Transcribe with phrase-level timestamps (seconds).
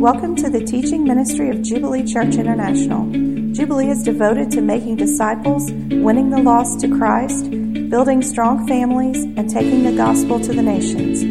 [0.00, 3.04] Welcome to the teaching ministry of Jubilee Church International.
[3.52, 7.50] Jubilee is devoted to making disciples, winning the lost to Christ,
[7.90, 11.22] building strong families, and taking the gospel to the nations.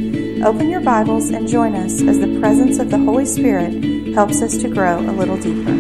[0.46, 4.56] Open your Bibles and join us as the presence of the Holy Spirit helps us
[4.60, 5.74] to grow a little deeper.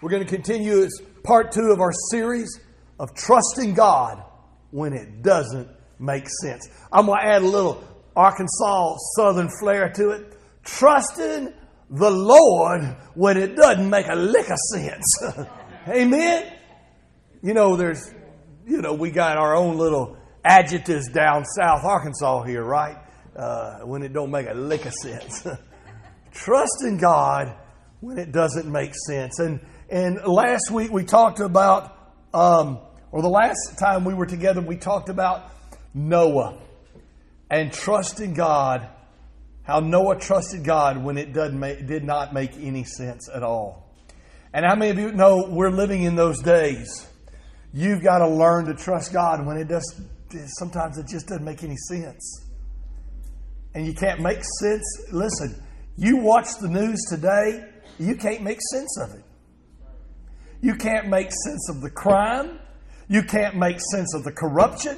[0.00, 2.60] We're going to continue as part two of our series
[2.98, 4.22] of trusting God
[4.70, 6.68] when it doesn't make sense.
[6.92, 7.82] I'm going to add a little
[8.16, 10.38] Arkansas Southern flair to it.
[10.64, 11.52] Trusting
[11.90, 12.82] the Lord
[13.14, 15.22] when it doesn't make a lick of sense.
[15.88, 16.52] Amen.
[17.42, 18.12] You know, there's,
[18.66, 22.96] you know, we got our own little adjectives down South Arkansas here, right?
[23.36, 25.46] Uh, when it don't make a lick of sense.
[26.32, 27.54] Trusting God
[28.00, 29.38] when it doesn't make sense.
[29.38, 31.93] And and last week we talked about,
[32.34, 32.78] um,
[33.12, 35.50] or the last time we were together, we talked about
[35.94, 36.58] Noah
[37.48, 38.88] and trusting God.
[39.62, 43.88] How Noah trusted God when it doesn't make, did not make any sense at all.
[44.52, 47.06] And how many of you know we're living in those days?
[47.72, 50.00] You've got to learn to trust God when it does.
[50.58, 52.44] Sometimes it just doesn't make any sense,
[53.74, 54.84] and you can't make sense.
[55.12, 55.60] Listen,
[55.96, 57.64] you watch the news today,
[57.98, 59.23] you can't make sense of it.
[60.64, 62.58] You can't make sense of the crime.
[63.06, 64.96] You can't make sense of the corruption.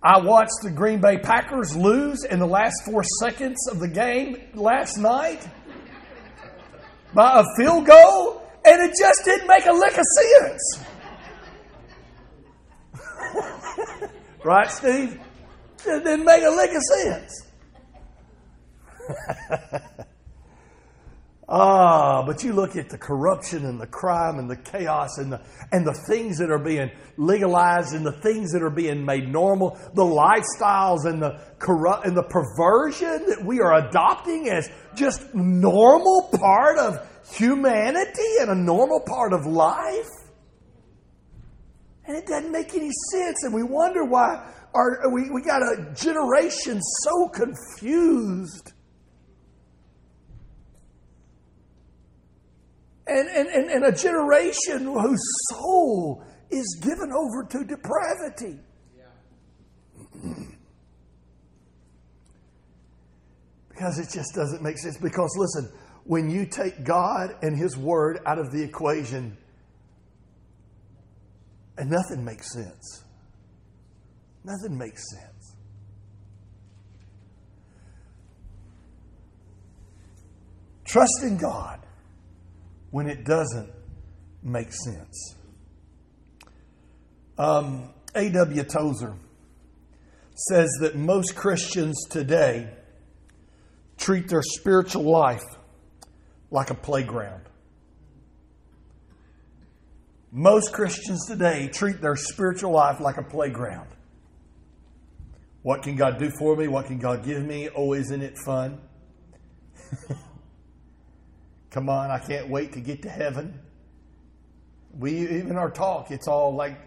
[0.00, 4.40] I watched the Green Bay Packers lose in the last four seconds of the game
[4.54, 5.44] last night
[7.12, 10.84] by a field goal, and it just didn't make a lick of sense.
[14.44, 15.20] right, Steve?
[15.86, 17.46] It didn't make a lick of sense.
[21.50, 25.40] Ah, but you look at the corruption and the crime and the chaos and the,
[25.72, 29.78] and the things that are being legalized and the things that are being made normal,
[29.94, 36.28] the lifestyles and the corrupt and the perversion that we are adopting as just normal
[36.38, 40.10] part of humanity and a normal part of life.
[42.06, 43.44] And it doesn't make any sense.
[43.44, 48.72] And we wonder why our, we, we got a generation so confused
[53.08, 58.58] and, and, and, and a generation whose soul is given over to depravity.
[63.78, 64.98] because it just doesn't make sense.
[64.98, 65.70] Because listen,
[66.04, 69.36] when you take God and His Word out of the equation,
[71.76, 73.04] and nothing makes sense.
[74.44, 75.54] Nothing makes sense.
[80.84, 81.80] Trust in God
[82.90, 83.70] when it doesn't
[84.42, 85.34] make sense.
[87.36, 88.62] Um, A.W.
[88.64, 89.14] Tozer
[90.34, 92.70] says that most Christians today
[93.96, 95.44] treat their spiritual life
[96.50, 97.42] like a playground.
[100.30, 103.88] Most Christians today treat their spiritual life like a playground.
[105.62, 106.68] What can God do for me?
[106.68, 107.68] What can God give me?
[107.74, 108.80] Oh, isn't it fun?
[111.70, 113.60] Come on, I can't wait to get to heaven.
[114.98, 116.78] We even our talk, it's all like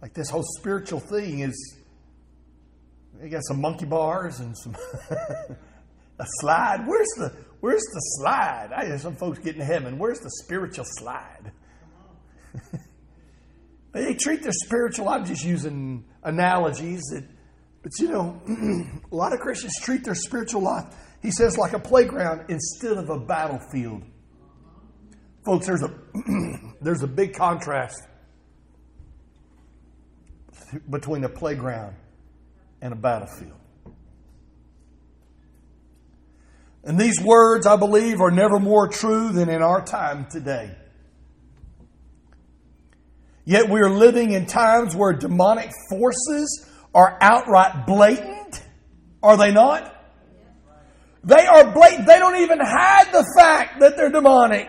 [0.00, 1.76] like this whole spiritual thing is
[3.22, 4.74] you got some monkey bars and some
[6.18, 6.86] a slide.
[6.86, 8.70] Where's the where's the slide?
[8.74, 9.98] I hear some folks getting to heaven.
[9.98, 11.52] Where's the spiritual slide?
[13.92, 15.10] they treat their spiritual.
[15.10, 17.24] I'm just using analogies that,
[17.82, 18.40] but you know,
[19.12, 20.86] a lot of Christians treat their spiritual life
[21.22, 24.02] he says, like a playground instead of a battlefield.
[25.44, 25.94] Folks, there's a,
[26.80, 28.02] there's a big contrast
[30.90, 31.96] between a playground
[32.80, 33.58] and a battlefield.
[36.84, 40.70] And these words, I believe, are never more true than in our time today.
[43.44, 48.62] Yet we are living in times where demonic forces are outright blatant,
[49.22, 49.95] are they not?
[51.26, 52.06] They are blatant.
[52.06, 54.68] They don't even hide the fact that they're demonic.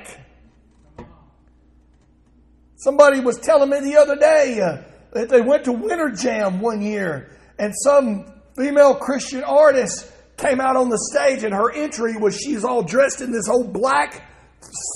[2.76, 4.84] Somebody was telling me the other day uh,
[5.14, 10.76] that they went to Winter Jam one year and some female Christian artist came out
[10.76, 14.24] on the stage and her entry was she's all dressed in this old black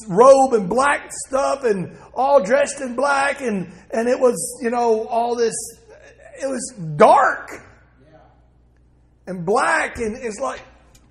[0.08, 5.08] robe and black stuff and all dressed in black and and it was you know
[5.08, 5.54] all this
[6.42, 7.50] it was dark
[9.28, 10.62] and black and it's like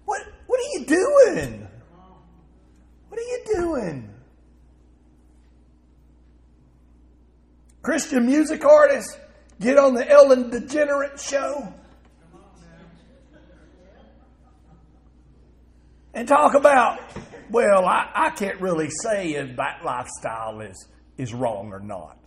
[0.05, 0.20] what
[0.50, 1.69] what are you doing?
[3.08, 4.11] What are you doing?
[7.82, 9.17] Christian music artists
[9.61, 11.73] get on the Ellen DeGeneres show
[16.14, 16.99] and talk about,
[17.50, 22.19] well, I, I can't really say if that lifestyle is, is wrong or not.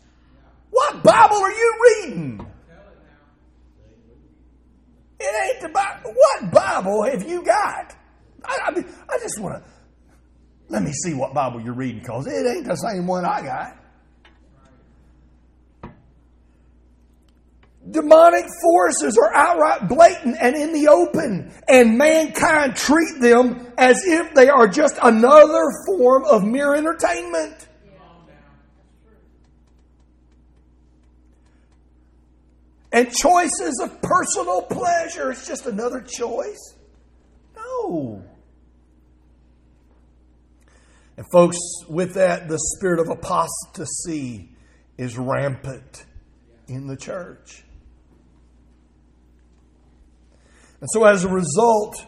[0.70, 2.48] What Bible are you reading?
[5.20, 6.14] It ain't the Bible.
[6.16, 7.98] What Bible have you got?
[8.46, 9.70] I, I mean, I just want to
[10.70, 13.78] let me see what Bible you're reading because it ain't the same one I got.
[17.90, 24.34] Demonic forces are outright blatant and in the open, and mankind treat them as if
[24.34, 27.68] they are just another form of mere entertainment.
[32.94, 36.76] And choices of personal pleasure, it's just another choice.
[37.56, 38.24] No.
[41.16, 41.58] And, folks,
[41.88, 44.50] with that, the spirit of apostasy
[44.98, 46.06] is rampant
[46.68, 47.64] in the church.
[50.82, 52.04] And so, as a result,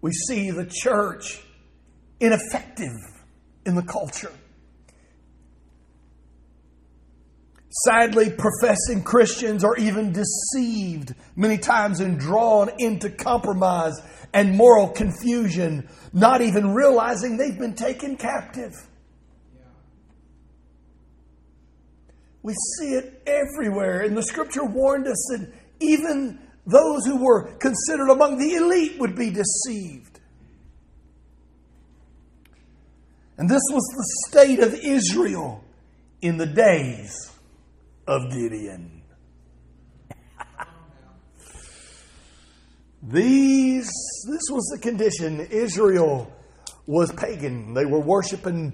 [0.00, 1.42] we see the church
[2.20, 2.96] ineffective
[3.66, 4.32] in the culture.
[7.84, 14.00] Sadly, professing Christians are even deceived many times and drawn into compromise
[14.32, 18.72] and moral confusion, not even realizing they've been taken captive.
[22.42, 28.10] We see it everywhere, and the scripture warned us that even those who were considered
[28.10, 30.20] among the elite would be deceived.
[33.38, 35.64] And this was the state of Israel
[36.20, 37.14] in the days
[38.06, 38.97] of Gideon.
[43.02, 43.90] These,
[44.28, 45.40] this was the condition.
[45.40, 46.32] Israel
[46.86, 47.74] was pagan.
[47.74, 48.72] They were worshiping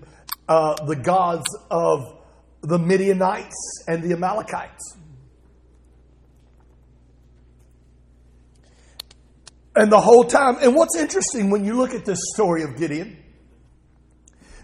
[0.48, 2.22] uh, the gods of
[2.62, 4.96] the Midianites and the Amalekites.
[9.76, 13.18] And the whole time, and what's interesting when you look at this story of Gideon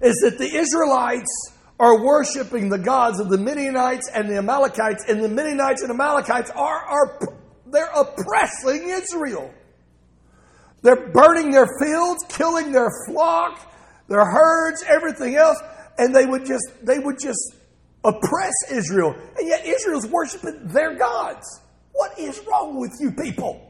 [0.01, 5.23] is that the Israelites are worshiping the gods of the Midianites and the Amalekites, and
[5.23, 7.40] the Midianites and Amalekites are, are
[7.73, 9.53] they're oppressing Israel.
[10.83, 13.59] They're burning their fields, killing their flock,
[14.09, 15.59] their herds, everything else,
[15.99, 17.55] and they would just they would just
[18.05, 19.15] oppress Israel.
[19.39, 21.61] And yet Israel's worshiping their gods.
[21.93, 23.67] What is wrong with you people?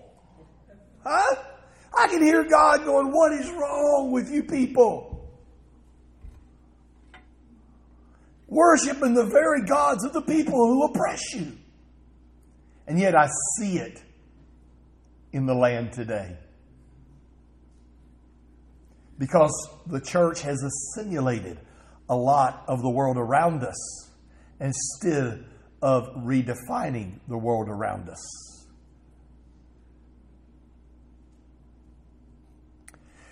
[1.05, 1.37] Huh?
[1.97, 5.29] I can hear God going, What is wrong with you people?
[8.47, 11.53] Worshiping the very gods of the people who oppress you.
[12.91, 14.03] And yet I see it
[15.33, 16.37] in the land today.
[19.17, 19.53] Because
[19.87, 21.61] the church has assimilated
[22.09, 24.11] a lot of the world around us
[24.59, 25.45] instead
[25.81, 28.67] of redefining the world around us.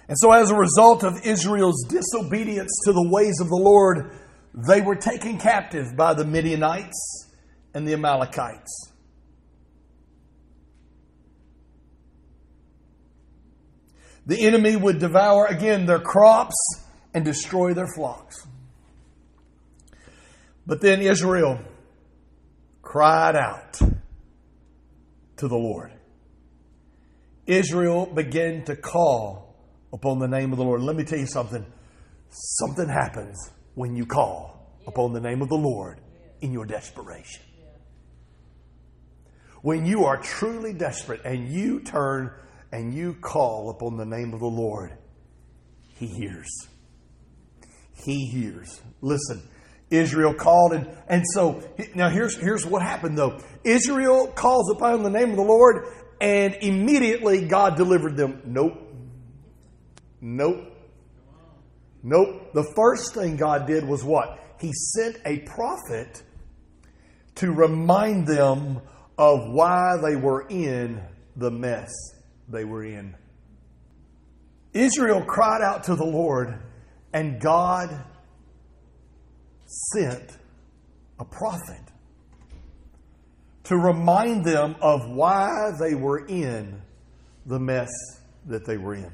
[0.06, 4.12] And so, as a result of Israel's disobedience to the ways of the Lord,
[4.54, 7.26] they were taken captive by the Midianites
[7.74, 8.92] and the Amalekites.
[14.28, 16.54] The enemy would devour again their crops
[17.14, 18.46] and destroy their flocks.
[20.66, 21.58] But then Israel
[22.82, 23.72] cried out
[25.38, 25.92] to the Lord.
[27.46, 29.56] Israel began to call
[29.94, 30.82] upon the name of the Lord.
[30.82, 31.64] Let me tell you something.
[32.28, 36.00] Something happens when you call upon the name of the Lord
[36.42, 37.42] in your desperation.
[39.62, 42.30] When you are truly desperate and you turn
[42.72, 44.92] and you call upon the name of the Lord,
[45.96, 46.48] He hears.
[48.04, 48.80] He hears.
[49.00, 49.42] Listen,
[49.90, 51.62] Israel called, and, and so
[51.94, 53.40] now here's, here's what happened though.
[53.64, 55.86] Israel calls upon the name of the Lord,
[56.20, 58.42] and immediately God delivered them.
[58.44, 58.74] Nope.
[60.20, 60.74] Nope.
[62.02, 62.52] Nope.
[62.54, 64.38] The first thing God did was what?
[64.60, 66.22] He sent a prophet
[67.36, 68.80] to remind them
[69.16, 71.00] of why they were in
[71.36, 71.90] the mess
[72.48, 73.14] they were in.
[74.72, 76.58] Israel cried out to the Lord,
[77.12, 78.04] and God
[79.92, 80.36] sent
[81.18, 81.82] a prophet
[83.64, 86.80] to remind them of why they were in
[87.44, 87.90] the mess
[88.46, 89.12] that they were in.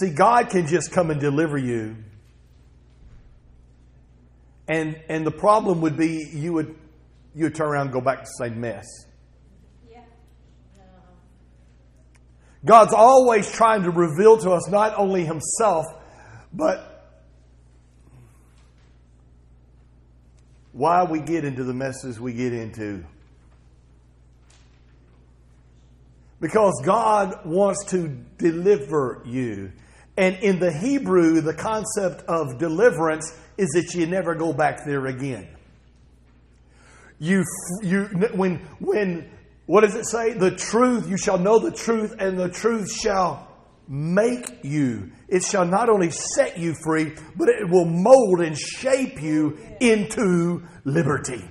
[0.00, 1.96] See, God can just come and deliver you.
[4.66, 6.74] And and the problem would be you would
[7.34, 8.86] you would turn around and go back to the same mess.
[12.64, 15.84] God's always trying to reveal to us not only Himself,
[16.52, 16.94] but
[20.72, 23.04] why we get into the messes we get into.
[26.40, 29.72] Because God wants to deliver you.
[30.16, 35.06] And in the Hebrew, the concept of deliverance is that you never go back there
[35.06, 35.48] again.
[37.18, 37.44] You,
[37.82, 38.04] you,
[38.34, 39.30] when, when,
[39.66, 40.34] what does it say?
[40.34, 43.48] The truth, you shall know the truth, and the truth shall
[43.88, 45.10] make you.
[45.28, 50.62] It shall not only set you free, but it will mold and shape you into
[50.84, 51.44] liberty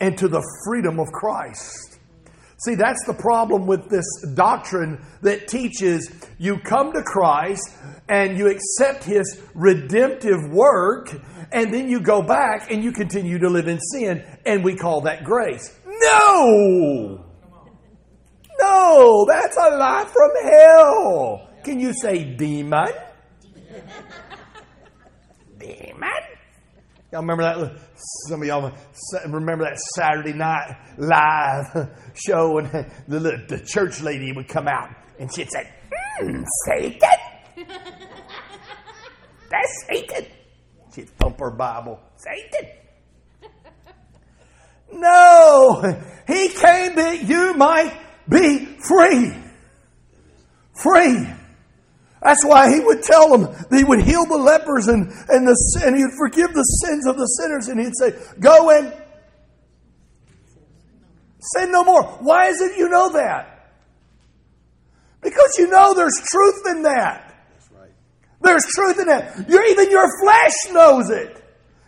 [0.00, 1.98] and to the freedom of Christ.
[2.58, 4.04] See, that's the problem with this
[4.34, 7.62] doctrine that teaches you come to Christ
[8.08, 11.08] and you accept His redemptive work,
[11.52, 15.02] and then you go back and you continue to live in sin, and we call
[15.02, 15.74] that grace.
[16.00, 17.24] No!
[18.60, 21.48] No, that's a lie from hell.
[21.64, 22.88] Can you say demon?
[25.58, 26.10] demon?
[27.12, 27.80] Y'all remember that?
[28.28, 28.72] Some of y'all
[29.26, 32.70] remember that Saturday night live show and
[33.08, 35.68] the, the church lady would come out and she'd say,
[36.22, 37.08] mm, Satan.
[39.50, 40.26] That's Satan.
[40.94, 42.00] She'd thump her Bible.
[42.16, 42.79] Satan.
[44.92, 45.82] No,
[46.26, 49.32] he came that you might be free.
[50.74, 51.26] Free.
[52.22, 55.82] That's why he would tell them that he would heal the lepers and, and, the,
[55.84, 57.68] and he would forgive the sins of the sinners.
[57.68, 58.92] And he'd say, Go and
[61.40, 62.02] sin no more.
[62.20, 63.72] Why is it you know that?
[65.22, 67.26] Because you know there's truth in that.
[68.42, 69.48] There's truth in that.
[69.48, 71.39] You're, even your flesh knows it.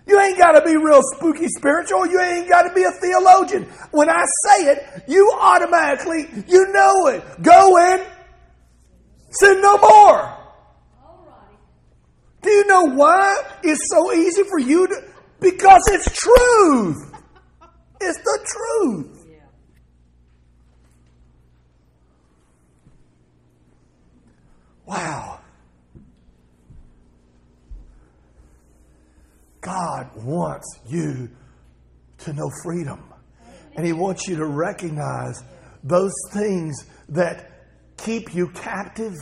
[0.06, 2.06] You ain't got to be real spooky spiritual.
[2.06, 3.64] You ain't got to be a theologian.
[3.92, 7.22] When I say it, you automatically, you know it.
[7.42, 8.04] Go in,
[9.30, 10.38] sin no more.
[12.42, 15.04] Do you know why it's so easy for you to?
[15.40, 17.14] Because it's truth.
[18.00, 19.26] It's the truth.
[24.84, 25.41] Wow.
[29.62, 31.30] God wants you
[32.18, 33.02] to know freedom.
[33.74, 35.42] And He wants you to recognize
[35.82, 37.50] those things that
[37.96, 39.14] keep you captive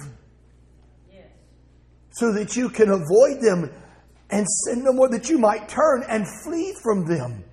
[2.13, 3.71] so that you can avoid them
[4.31, 7.45] and sin no more, that you might turn and flee from them,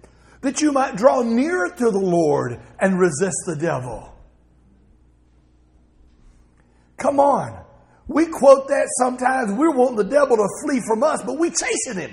[0.42, 4.14] that you might draw near to the Lord and resist the devil.
[6.98, 7.64] Come on.
[8.08, 9.54] We quote that sometimes.
[9.54, 12.12] We're wanting the devil to flee from us, but we're chasing him.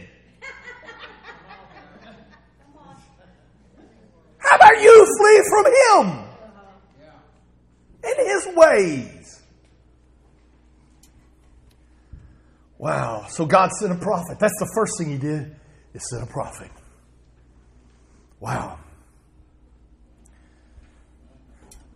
[4.55, 6.25] About you flee from him
[8.05, 9.43] in his ways?
[12.79, 13.27] Wow.
[13.29, 14.39] So God sent a prophet.
[14.39, 15.57] That's the first thing he did,
[15.95, 16.71] is send a prophet.
[18.41, 18.79] Wow.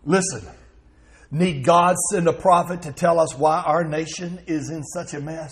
[0.05, 0.47] Listen,
[1.29, 5.21] need God send a prophet to tell us why our nation is in such a
[5.21, 5.51] mess?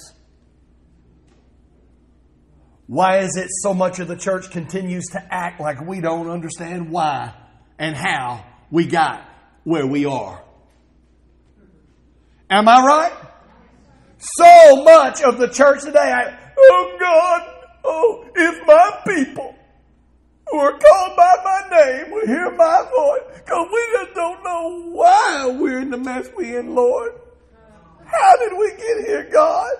[2.88, 6.90] Why is it so much of the church continues to act like we don't understand
[6.90, 7.34] why
[7.78, 9.30] and how we got
[9.66, 10.42] where we are?
[12.50, 13.14] Am I right?
[14.20, 17.42] So much of the church today, I, oh God,
[17.84, 19.54] oh, if my people
[20.50, 24.92] who are called by my name will hear my voice, because we just don't know
[24.94, 27.20] why we're in the mess we're in, Lord.
[28.06, 29.76] How did we get here, God?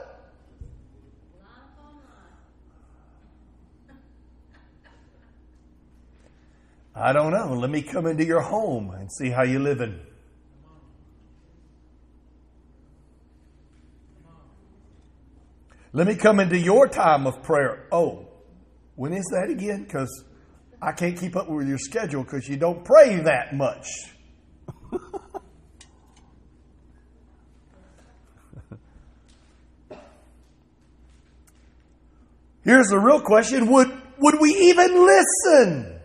[7.00, 7.54] I don't know.
[7.54, 10.00] Let me come into your home and see how you're living.
[15.94, 17.88] Let me come into your time of prayer.
[17.92, 18.28] Oh,
[18.96, 19.84] when is that again?
[19.84, 20.24] Because
[20.82, 23.86] I can't keep up with your schedule because you don't pray that much.
[32.64, 35.97] Here's the real question would, would we even listen?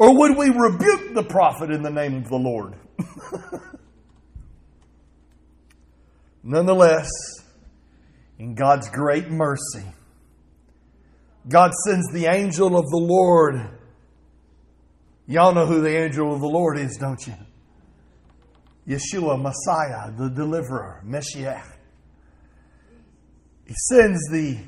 [0.00, 2.74] Or would we rebuke the prophet in the name of the Lord?
[6.42, 7.10] Nonetheless,
[8.38, 9.84] in God's great mercy,
[11.46, 13.78] God sends the angel of the Lord.
[15.26, 17.34] Y'all know who the angel of the Lord is, don't you?
[18.88, 21.60] Yeshua, Messiah, the deliverer, Messiah.
[23.66, 24.60] He sends the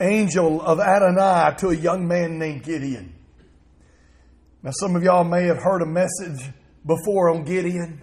[0.00, 3.15] angel of Adonai to a young man named Gideon.
[4.66, 6.44] Now, some of y'all may have heard a message
[6.84, 8.02] before on Gideon,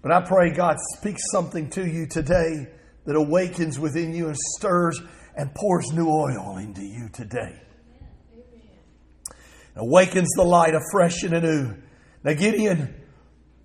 [0.00, 2.68] but I pray God speaks something to you today
[3.04, 5.02] that awakens within you and stirs
[5.34, 7.60] and pours new oil into you today.
[9.74, 11.74] Awakens the light afresh and anew.
[12.22, 12.94] Now Gideon,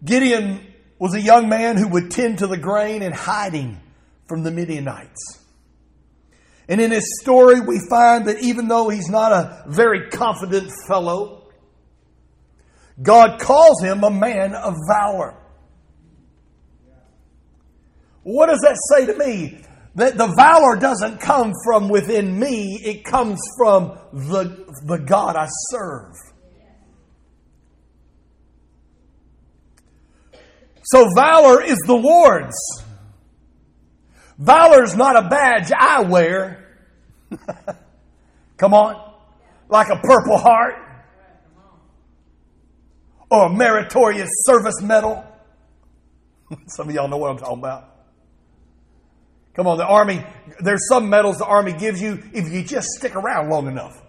[0.03, 3.79] Gideon was a young man who would tend to the grain in hiding
[4.27, 5.39] from the Midianites.
[6.67, 11.40] And in his story, we find that even though he's not a very confident fellow,
[13.01, 15.35] God calls him a man of valor.
[18.23, 19.63] What does that say to me?
[19.95, 25.47] That the valor doesn't come from within me, it comes from the, the God I
[25.69, 26.13] serve.
[30.83, 32.55] So valor is the Lord's.
[34.37, 36.87] Valor is not a badge I wear.
[38.57, 39.13] Come on.
[39.69, 40.90] Like a purple heart
[43.31, 45.25] or a meritorious service medal.
[46.67, 47.87] Some of y'all know what I'm talking about.
[49.53, 50.23] Come on, the Army,
[50.59, 54.01] there's some medals the Army gives you if you just stick around long enough.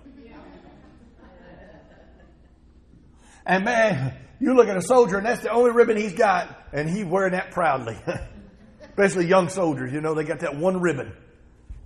[3.45, 6.88] And man, you look at a soldier and that's the only ribbon he's got, and
[6.88, 7.99] he's wearing that proudly.
[8.83, 11.12] Especially young soldiers, you know, they got that one ribbon.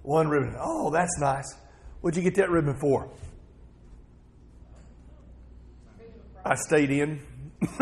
[0.02, 0.54] One ribbon.
[0.58, 1.54] Oh, that's nice.
[2.02, 3.08] What'd you get that ribbon for?
[6.46, 7.20] I stayed in.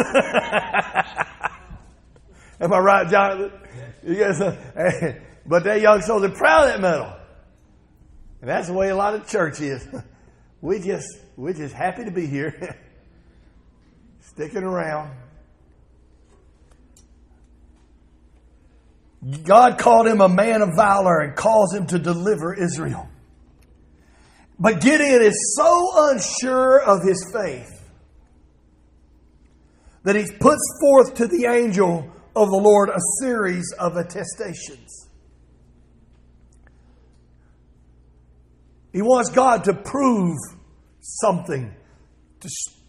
[2.61, 3.53] Am I right, Jonathan?
[4.03, 4.41] Yes.
[5.47, 7.13] But that young soldier proud of that medal.
[8.41, 9.87] And that's the way a lot of church is.
[10.63, 11.07] We just
[11.37, 12.75] we're just happy to be here.
[14.23, 15.15] Sticking around.
[19.43, 23.11] God called him a man of valor and calls him to deliver Israel.
[24.59, 27.84] But Gideon is so unsure of his faith
[30.05, 35.09] that he puts forth to the angel of the Lord a series of attestations.
[38.93, 40.37] He wants God to prove
[41.01, 41.75] something,
[42.41, 42.49] to,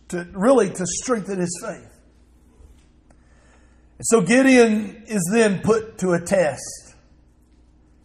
[0.09, 1.91] to really to strengthen his faith.
[3.97, 6.95] And so Gideon is then put to a test.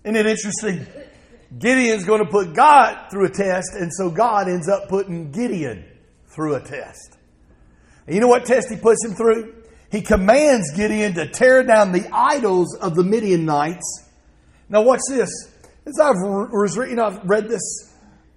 [0.04, 0.86] Isn't it interesting?
[1.58, 5.84] Gideon's going to put God through a test, and so God ends up putting Gideon
[6.28, 7.18] through a test.
[8.10, 9.54] And you know what test he puts him through?
[9.92, 14.02] He commands Gideon to tear down the idols of the Midianites.
[14.68, 15.30] Now, watch this.
[15.86, 17.62] As I've, you know, I've read this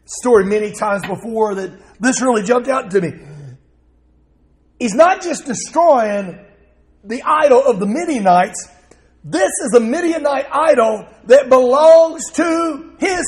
[0.06, 3.14] story many times before, that this really jumped out to me.
[4.78, 6.38] He's not just destroying
[7.04, 8.70] the idol of the Midianites,
[9.24, 13.26] this is a Midianite idol that belongs to his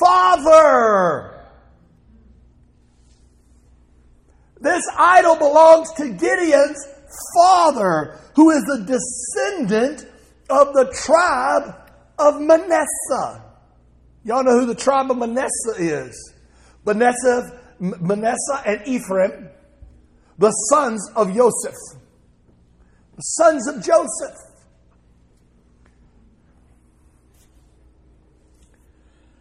[0.00, 1.33] father.
[4.64, 6.88] This idol belongs to Gideon's
[7.36, 10.10] father, who is a descendant
[10.48, 11.76] of the tribe
[12.18, 13.44] of Manasseh.
[14.24, 16.32] Y'all know who the tribe of Manasseh is.
[16.86, 19.50] Manasseh, Manasseh and Ephraim,
[20.38, 21.74] the sons of Joseph,
[23.16, 24.38] the sons of Joseph.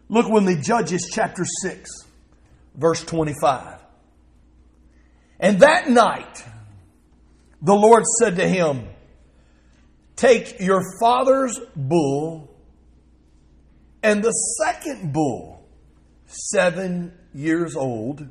[0.10, 1.90] Look when the Judges chapter 6,
[2.76, 3.83] verse 25.
[5.44, 6.42] And that night,
[7.62, 8.88] the Lord said to him,
[10.16, 12.50] Take your father's bull
[14.02, 15.68] and the second bull,
[16.28, 18.26] seven years old,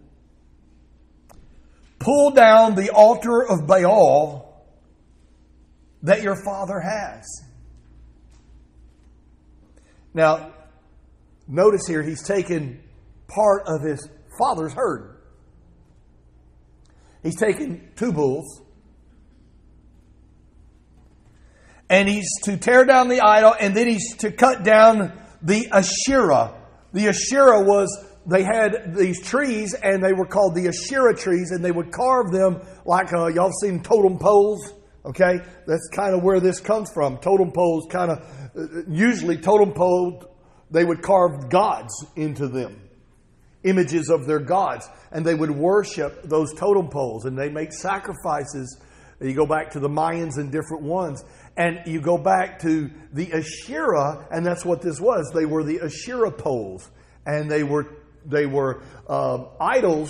[1.98, 4.64] pull down the altar of Baal
[6.02, 7.26] that your father has.
[10.14, 10.54] Now,
[11.46, 12.82] notice here, he's taken
[13.28, 15.11] part of his father's herd.
[17.22, 18.62] He's taken two bulls
[21.92, 26.54] and he's to tear down the idol, and then he's to cut down the Asherah.
[26.94, 31.62] The Asherah was, they had these trees, and they were called the Asherah trees, and
[31.62, 34.72] they would carve them like, uh, y'all seen totem poles?
[35.04, 35.40] Okay?
[35.66, 37.18] That's kind of where this comes from.
[37.18, 38.18] Totem poles kind of,
[38.56, 40.24] uh, usually totem poles,
[40.70, 42.81] they would carve gods into them
[43.64, 48.80] images of their gods, and they would worship those totem poles and they make sacrifices.
[49.20, 51.24] You go back to the Mayans and different ones.
[51.56, 55.30] And you go back to the Asherah, and that's what this was.
[55.34, 56.90] They were the Asherah poles,
[57.26, 60.08] and they were they were uh, idols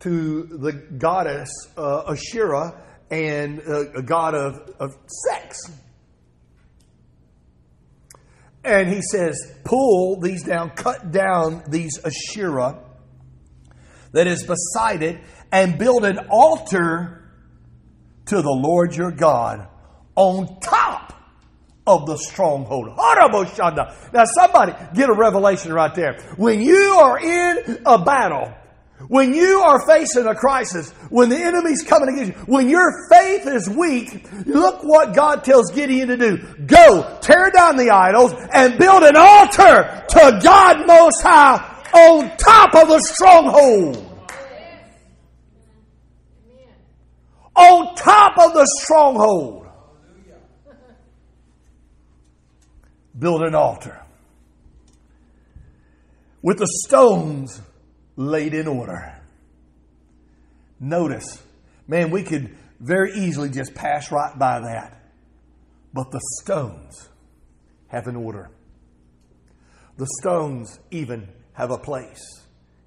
[0.00, 4.96] to the goddess uh, Asherah and uh, a god of, of
[5.28, 5.58] sex.
[8.62, 12.82] And he says, pull these down, cut down these Asherah
[14.12, 15.20] that is beside it,
[15.52, 17.32] and build an altar
[18.26, 19.66] to the Lord your God
[20.14, 21.14] on top
[21.86, 22.88] of the stronghold.
[22.96, 26.18] Now, somebody get a revelation right there.
[26.36, 28.52] When you are in a battle,
[29.08, 33.46] when you are facing a crisis, when the enemy's coming against you, when your faith
[33.46, 36.36] is weak, look what God tells Gideon to do.
[36.66, 42.74] Go, tear down the idols, and build an altar to God Most High on top
[42.74, 44.06] of the stronghold.
[47.56, 49.66] On top of the stronghold.
[53.18, 54.00] Build an altar
[56.42, 57.60] with the stones
[58.20, 59.14] laid in order.
[60.78, 61.42] Notice,
[61.88, 65.00] man, we could very easily just pass right by that.
[65.92, 67.08] But the stones
[67.88, 68.50] have an order.
[69.96, 72.22] The stones even have a place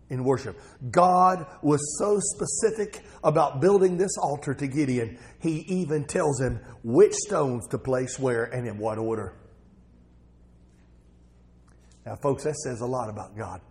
[0.09, 0.59] in worship.
[0.91, 7.13] God was so specific about building this altar to Gideon, he even tells him which
[7.13, 9.35] stones to place where and in what order.
[12.05, 13.61] Now, folks, that says a lot about God.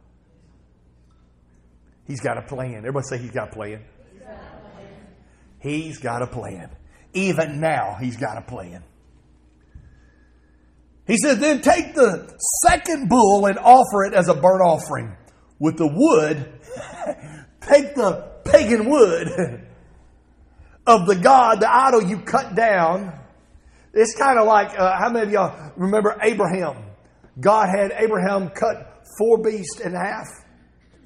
[2.12, 2.75] He's got a plan.
[2.77, 3.83] Everybody say he's got a plan.
[5.61, 6.68] He's got a plan.
[7.14, 8.85] Even now, he's got a plan.
[11.07, 15.16] He said, then take the second bull and offer it as a burnt offering
[15.59, 16.53] with the wood.
[17.62, 19.66] take the pagan wood
[20.87, 23.18] of the God, the idol you cut down.
[23.94, 26.77] It's kind of like, uh, how many of y'all remember Abraham?
[27.40, 30.27] God had Abraham cut four beasts in half,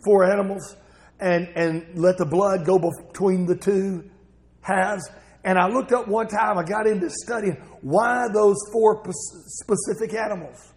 [0.05, 0.75] four animals
[1.21, 4.11] and, and let the blood go between the two
[4.61, 5.09] halves.
[5.45, 9.03] And I looked up one time, I got into studying why those four
[9.47, 10.73] specific animals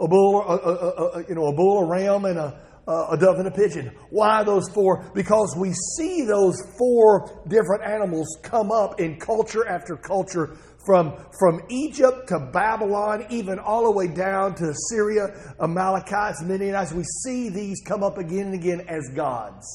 [0.00, 3.38] a bull, a, a, a, you know, a bull, a ram, and a, a dove
[3.38, 3.90] and a pigeon.
[4.10, 5.10] Why those four?
[5.14, 10.56] Because we see those four different animals come up in culture after culture
[10.88, 15.26] from, from Egypt to Babylon, even all the way down to Syria,
[15.60, 16.92] Amalekites, Midianites.
[16.92, 19.66] We see these come up again and again as gods.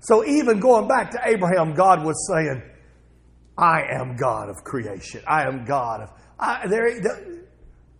[0.00, 2.62] So even going back to Abraham, God was saying,
[3.56, 5.22] I am God of creation.
[5.24, 6.10] I am God of.
[6.40, 7.00] I, there,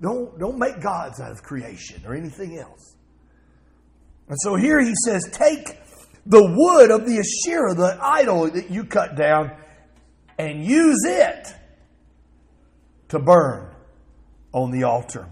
[0.00, 2.96] don't, don't make gods out of creation or anything else.
[4.28, 5.78] And so here he says, take
[6.26, 9.52] the wood of the Asherah, the idol that you cut down,
[10.40, 11.54] and use it
[13.08, 13.70] to burn
[14.52, 15.28] on the altar.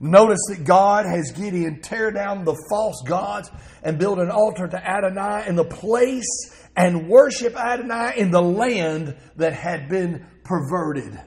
[0.00, 3.50] Notice that God has Gideon tear down the false gods
[3.82, 6.26] and build an altar to Adonai in the place
[6.74, 11.20] and worship Adonai in the land that had been perverted.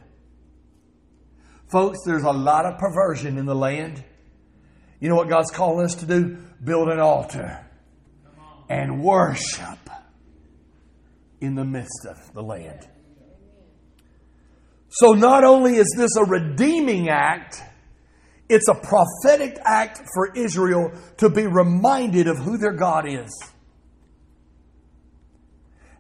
[1.68, 4.04] Folks, there's a lot of perversion in the land.
[5.00, 6.38] You know what God's calling us to do?
[6.64, 7.64] Build an altar
[8.68, 9.90] and worship
[11.40, 12.88] in the midst of the land.
[14.90, 17.62] So not only is this a redeeming act,
[18.48, 23.32] it's a prophetic act for Israel to be reminded of who their God is.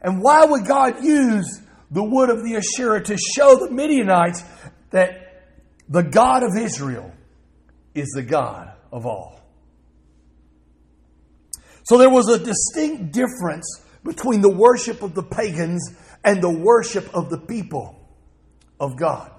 [0.01, 4.43] And why would God use the wood of the Asherah to show the Midianites
[4.91, 5.49] that
[5.89, 7.11] the God of Israel
[7.95, 9.41] is the God of all?
[11.85, 17.13] So there was a distinct difference between the worship of the pagans and the worship
[17.15, 18.04] of the people
[18.79, 19.31] of God.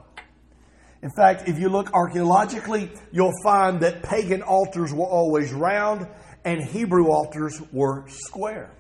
[1.02, 6.06] In fact, if you look archaeologically, you'll find that pagan altars were always round
[6.44, 8.70] and Hebrew altars were square.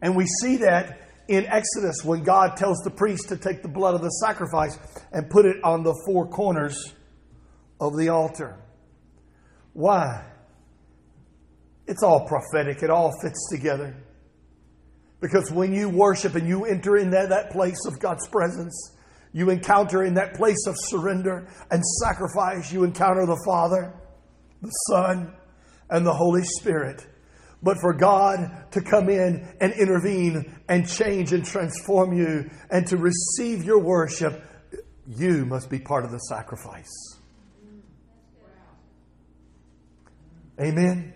[0.00, 3.94] And we see that in Exodus when God tells the priest to take the blood
[3.94, 4.78] of the sacrifice
[5.12, 6.94] and put it on the four corners
[7.80, 8.56] of the altar.
[9.72, 10.24] Why?
[11.86, 13.96] It's all prophetic, it all fits together.
[15.20, 18.92] Because when you worship and you enter in that, that place of God's presence,
[19.32, 23.94] you encounter in that place of surrender and sacrifice, you encounter the Father,
[24.62, 25.34] the Son,
[25.90, 27.06] and the Holy Spirit.
[27.62, 32.96] But for God to come in and intervene and change and transform you and to
[32.96, 34.44] receive your worship,
[35.08, 36.86] you must be part of the sacrifice.
[40.60, 41.14] Amen.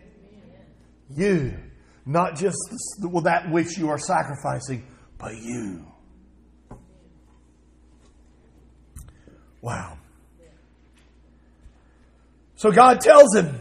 [1.14, 1.54] You
[2.04, 2.56] not just
[3.00, 4.86] that which you are sacrificing,
[5.18, 5.86] but you.
[9.60, 9.96] Wow.
[12.56, 13.58] So God tells him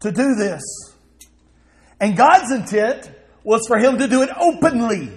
[0.00, 0.62] to do this.
[2.00, 3.10] And God's intent
[3.42, 5.10] was for him to do it openly,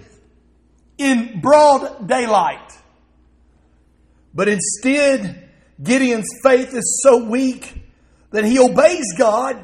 [0.98, 2.72] in broad daylight.
[4.34, 5.50] But instead,
[5.82, 7.82] Gideon's faith is so weak
[8.32, 9.58] that he obeys God,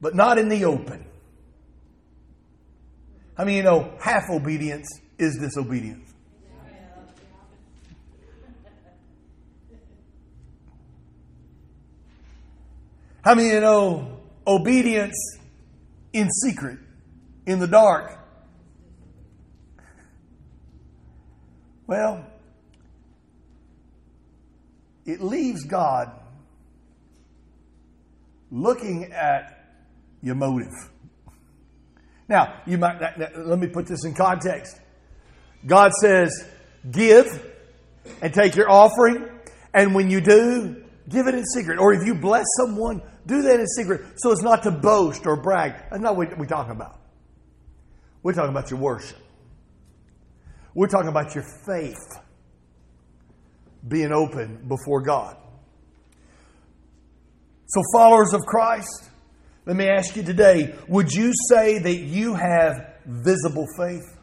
[0.00, 1.04] but not in the open.
[3.36, 4.86] I mean, you know, half obedience
[5.18, 6.12] is disobedience.
[13.22, 15.14] How many of you know obedience
[16.12, 16.78] in secret,
[17.46, 18.18] in the dark?
[21.86, 22.26] Well,
[25.06, 26.10] it leaves God
[28.50, 29.66] looking at
[30.20, 30.72] your motive.
[32.32, 32.98] Now, you might
[33.36, 34.80] let me put this in context.
[35.66, 36.32] God says,
[36.90, 37.26] "Give
[38.22, 39.28] and take your offering,
[39.74, 41.78] and when you do, give it in secret.
[41.78, 45.36] Or if you bless someone, do that in secret so it's not to boast or
[45.36, 45.74] brag.
[45.90, 46.98] That's not what we're talking about.
[48.22, 49.18] We're talking about your worship.
[50.74, 52.00] We're talking about your faith
[53.86, 55.36] being open before God.
[57.66, 59.10] So, followers of Christ,
[59.64, 64.18] let me ask you today would you say that you have visible faith?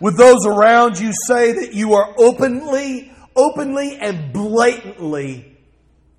[0.00, 5.54] Would those around you say that you are openly, openly and blatantly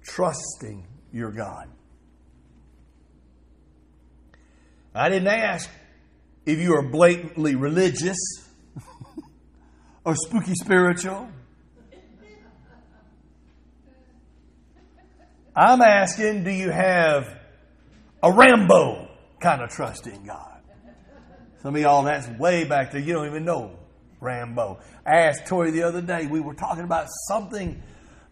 [0.05, 1.67] trusting your God.
[4.93, 5.69] I didn't ask
[6.45, 8.17] if you are blatantly religious
[10.05, 11.29] or spooky spiritual.
[15.55, 17.39] I'm asking, do you have
[18.21, 19.07] a Rambo
[19.39, 20.61] kind of trust in God?
[21.61, 23.01] Some of y'all, that's way back there.
[23.01, 23.79] You don't even know
[24.19, 24.79] Rambo.
[25.05, 27.81] I asked Tori the other day, we were talking about something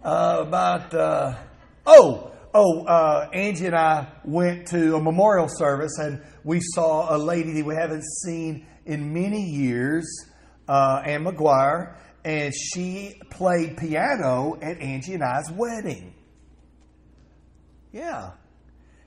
[0.04, 0.94] uh, about.
[0.94, 1.36] Uh,
[1.86, 7.18] Oh, oh, uh, Angie and I went to a memorial service and we saw a
[7.18, 10.06] lady that we haven't seen in many years,
[10.70, 16.13] uh, Ann McGuire, and she played piano at Angie and I's wedding.
[17.94, 18.32] Yeah.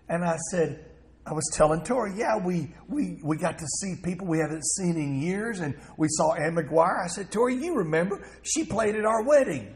[0.08, 0.86] And I said,
[1.26, 4.96] I was telling Tori, yeah, we, we, we got to see people we haven't seen
[4.96, 7.04] in years, and we saw Ann McGuire.
[7.04, 8.24] I said, Tori, you remember?
[8.42, 9.74] She played at our wedding.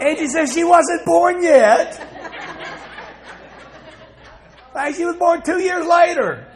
[0.00, 1.94] Angie says she wasn't born yet.
[4.72, 6.48] fact, she was born two years later.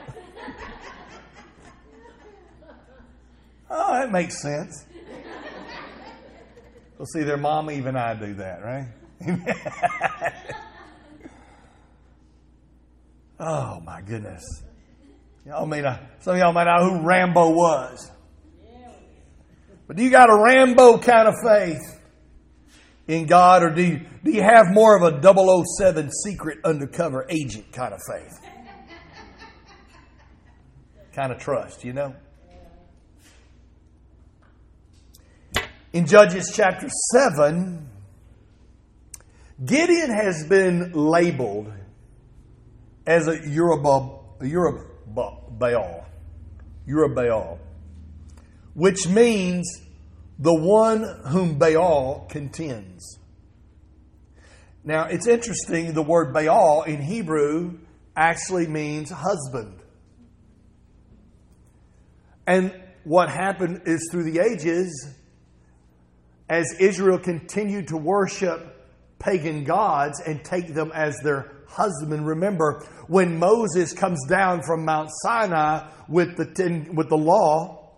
[3.71, 4.88] Oh, that makes sense.
[6.99, 8.89] Well, see, their mom, even I do that, right?
[13.41, 14.45] oh, my goodness.
[15.47, 18.11] Y'all may not, some of y'all might know who Rambo was.
[19.87, 21.99] But do you got a Rambo kind of faith?
[23.09, 27.73] in God, or do you, do you have more of a 007 secret undercover agent
[27.73, 28.39] kind of faith?
[31.15, 32.15] kind of trust, you know?
[35.91, 37.89] In Judges chapter 7,
[39.65, 41.73] Gideon has been labeled
[43.07, 44.39] as a Yerubbaal,
[46.87, 47.59] Yerubbaal,
[48.75, 49.81] which means
[50.39, 53.19] the one whom Baal contends.
[54.85, 57.79] Now, it's interesting, the word Baal in Hebrew
[58.15, 59.81] actually means husband.
[62.47, 65.15] And what happened is through the ages,
[66.49, 68.75] as Israel continued to worship
[69.19, 72.27] pagan gods and take them as their husband.
[72.27, 77.91] Remember, when Moses comes down from Mount Sinai with the, ten, with the law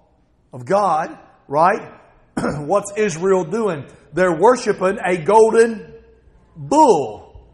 [0.52, 1.92] of God, right?
[2.58, 3.86] what's Israel doing?
[4.12, 5.94] They're worshiping a golden
[6.56, 7.48] bull.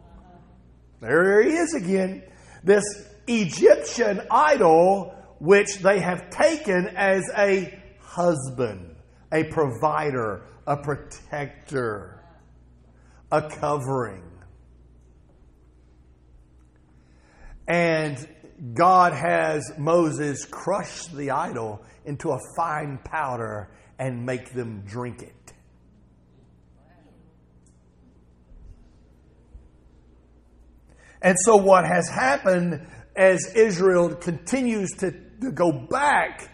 [0.99, 2.23] There he is again.
[2.63, 2.83] This
[3.27, 8.95] Egyptian idol, which they have taken as a husband,
[9.31, 12.21] a provider, a protector,
[13.31, 14.23] a covering.
[17.67, 18.27] And
[18.73, 25.33] God has Moses crush the idol into a fine powder and make them drink it.
[31.21, 36.51] And so, what has happened as Israel continues to, to go back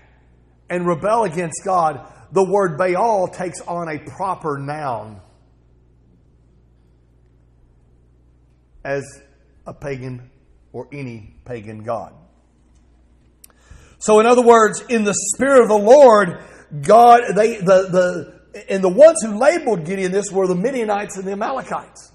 [0.69, 5.21] and rebel against God, the word Baal takes on a proper noun
[8.83, 9.03] as
[9.65, 10.29] a pagan
[10.71, 12.13] or any pagan god.
[13.99, 16.43] So, in other words, in the Spirit of the Lord,
[16.81, 21.25] God, they, the, the, and the ones who labeled Gideon this were the Midianites and
[21.25, 22.11] the Amalekites.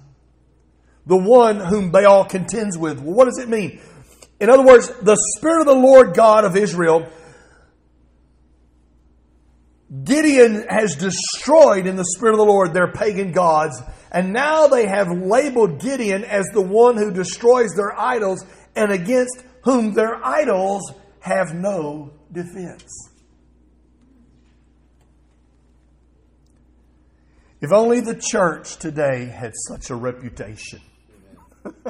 [1.07, 2.99] The one whom Baal contends with.
[2.99, 3.79] Well, what does it mean?
[4.39, 7.09] In other words, the Spirit of the Lord God of Israel,
[10.03, 14.85] Gideon has destroyed in the Spirit of the Lord their pagan gods, and now they
[14.87, 20.93] have labeled Gideon as the one who destroys their idols and against whom their idols
[21.21, 23.09] have no defense.
[27.61, 30.81] If only the church today had such a reputation.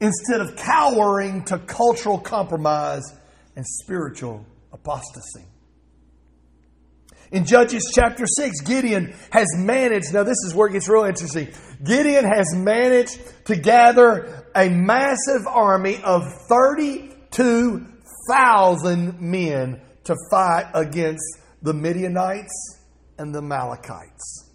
[0.00, 3.04] Instead of cowering to cultural compromise
[3.54, 5.46] and spiritual apostasy.
[7.32, 11.48] In Judges chapter 6, Gideon has managed, now this is where it gets real interesting.
[11.82, 21.24] Gideon has managed to gather a massive army of 32,000 men to fight against
[21.62, 22.52] the Midianites
[23.16, 24.50] and the Amalekites.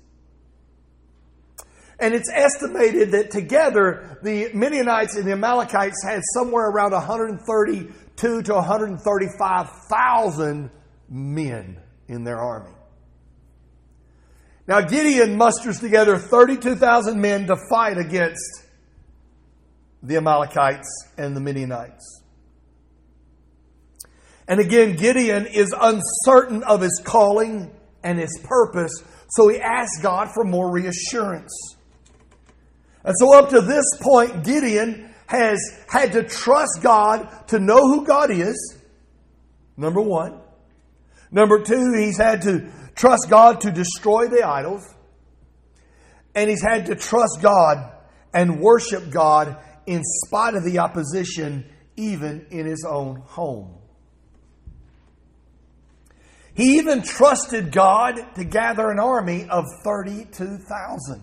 [2.00, 8.54] And it's estimated that together the Midianites and the Amalekites had somewhere around 132 to
[8.54, 10.70] 135,000
[11.10, 12.72] men in their army.
[14.67, 18.65] Now Gideon musters together 32,000 men to fight against
[20.04, 22.22] the Amalekites and the Midianites.
[24.48, 27.72] And again, Gideon is uncertain of his calling
[28.04, 31.52] and his purpose, so he asks God for more reassurance.
[33.04, 38.06] And so, up to this point, Gideon has had to trust God to know who
[38.06, 38.78] God is,
[39.76, 40.39] number one.
[41.32, 44.84] Number two, he's had to trust God to destroy the idols.
[46.34, 47.92] And he's had to trust God
[48.34, 53.74] and worship God in spite of the opposition, even in his own home.
[56.54, 61.22] He even trusted God to gather an army of 32,000.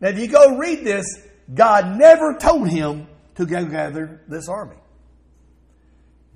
[0.00, 1.04] Now, if you go read this,
[1.52, 3.06] God never told him
[3.36, 4.76] to go gather this army.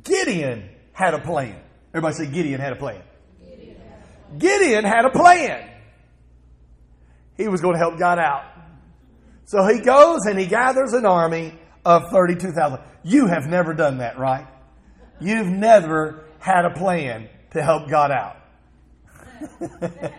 [0.05, 1.61] Gideon had a plan.
[1.93, 3.03] Everybody say Gideon had a plan.
[4.39, 5.69] Gideon had a plan.
[7.37, 8.45] He was going to help God out.
[9.47, 12.79] So he goes and he gathers an army of 32,000.
[13.03, 14.47] You have never done that, right?
[15.21, 18.37] You've never had a plan to help God out.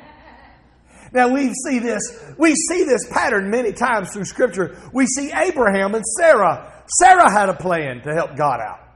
[1.14, 2.02] now we see this,
[2.38, 4.78] we see this pattern many times through scripture.
[4.92, 6.84] We see Abraham and Sarah.
[7.00, 8.91] Sarah had a plan to help God out.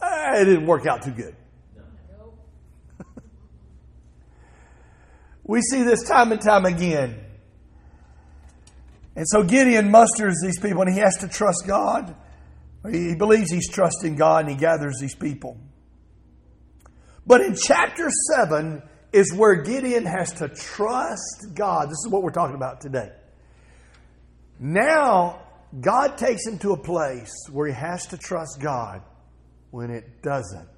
[0.00, 1.36] Uh, it didn't work out too good.
[5.44, 7.18] we see this time and time again.
[9.16, 12.14] And so Gideon musters these people and he has to trust God.
[12.90, 15.58] He believes he's trusting God and he gathers these people.
[17.26, 18.82] But in chapter 7
[19.12, 21.88] is where Gideon has to trust God.
[21.88, 23.12] This is what we're talking about today.
[24.58, 25.42] Now,
[25.78, 29.02] God takes him to a place where he has to trust God
[29.70, 30.68] when it doesn't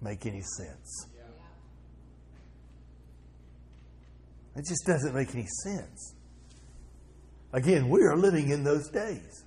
[0.00, 1.06] make any sense.
[4.56, 6.14] It just doesn't make any sense.
[7.52, 9.44] Again, we are living in those days.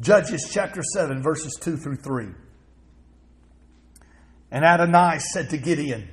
[0.00, 2.26] Judges chapter 7, verses 2 through 3.
[4.50, 6.08] And Adonai said to Gideon,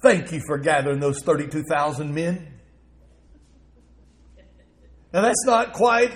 [0.00, 2.57] Thank you for gathering those 32,000 men.
[5.12, 6.12] Now, that's not quite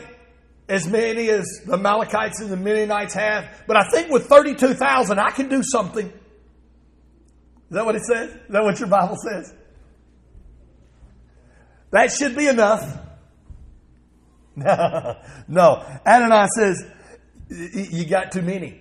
[0.68, 5.30] as many as the Amalekites and the Midianites have, but I think with 32,000, I
[5.30, 6.06] can do something.
[6.06, 6.14] Is
[7.70, 8.30] that what it says?
[8.30, 9.54] Is that what your Bible says?
[11.90, 12.98] That should be enough.
[14.56, 16.00] no.
[16.06, 16.84] Adonai says,
[17.48, 18.80] You got too many.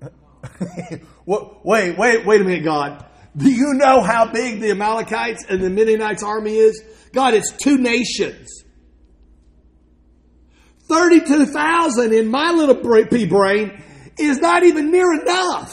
[1.26, 3.04] wait, wait, wait a minute, God.
[3.36, 6.82] Do you know how big the Amalekites and the Midianites army is?
[7.12, 8.64] God, it's two nations.
[10.88, 13.82] 32,000 in my little pea brain
[14.18, 15.72] is not even near enough.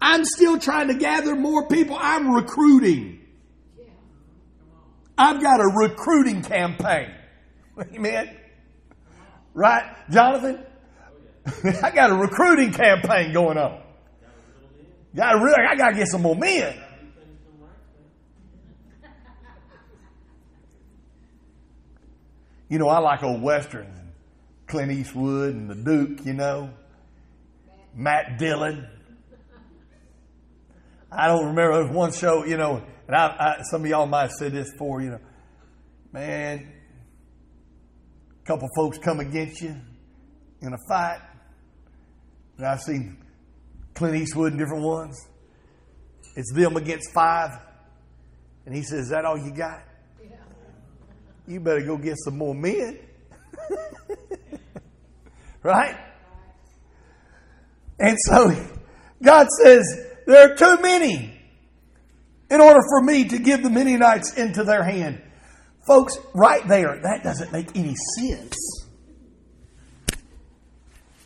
[0.00, 1.96] I'm still trying to gather more people.
[1.98, 3.20] I'm recruiting.
[5.16, 7.14] I've got a recruiting campaign.
[7.94, 8.36] Amen.
[9.54, 10.64] Right, Jonathan?
[11.82, 13.80] I got a recruiting campaign going on.
[15.14, 16.74] Got really, I got to get some more men.
[22.72, 24.12] You know, I like old westerns, and
[24.66, 26.24] Clint Eastwood and the Duke.
[26.24, 26.70] You know,
[27.94, 28.88] Matt Dillon.
[31.10, 31.74] I don't remember.
[31.74, 34.52] There was one show, you know, and I, I, some of y'all might have said
[34.52, 35.02] this before.
[35.02, 35.20] You know,
[36.12, 36.72] man,
[38.42, 39.76] a couple folks come against you
[40.62, 41.20] in a fight.
[42.56, 43.18] And I've seen
[43.92, 45.20] Clint Eastwood and different ones.
[46.36, 47.50] It's them against five.
[48.64, 49.82] And he says, Is that all you got?
[51.46, 52.98] You better go get some more men.
[55.62, 55.96] right?
[57.98, 58.54] And so
[59.22, 59.84] God says,
[60.26, 61.38] There are too many
[62.50, 65.22] in order for me to give the Midianites into their hand.
[65.86, 68.56] Folks, right there, that doesn't make any sense.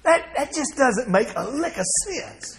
[0.05, 2.59] That, that just doesn't make a lick of sense.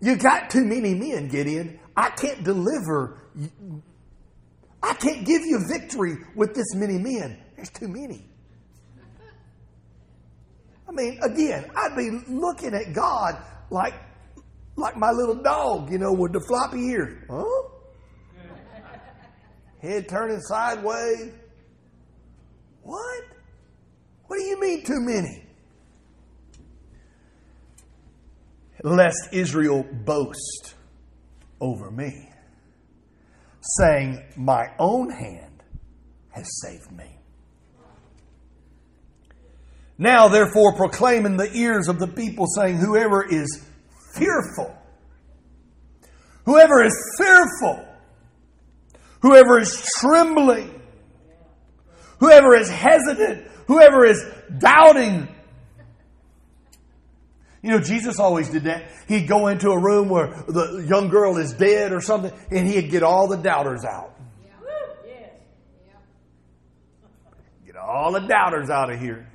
[0.00, 1.78] You got too many men, Gideon.
[1.96, 3.20] I can't deliver.
[4.84, 7.42] I can't give you victory with this many men.
[7.56, 8.28] There's too many.
[10.86, 13.94] I mean, again, I'd be looking at God like,
[14.76, 17.24] like my little dog, you know, with the floppy ears.
[17.30, 17.44] Huh?
[19.80, 21.32] Head turning sideways.
[22.82, 23.24] What?
[24.26, 25.46] What do you mean, too many?
[28.82, 30.74] Lest Israel boast
[31.58, 32.28] over me,
[33.78, 35.62] saying, My own hand
[36.30, 37.18] has saved me.
[39.96, 43.64] Now, therefore, proclaim in the ears of the people, saying, Whoever is
[44.14, 44.76] fearful,
[46.44, 47.86] whoever is fearful,
[49.20, 50.80] whoever is trembling,
[52.18, 54.24] whoever is hesitant, whoever is
[54.58, 55.28] doubting.
[57.64, 58.90] You know, Jesus always did that.
[59.08, 62.90] He'd go into a room where the young girl is dead or something, and he'd
[62.90, 64.14] get all the doubters out.
[67.64, 69.26] Get all the doubters out of here.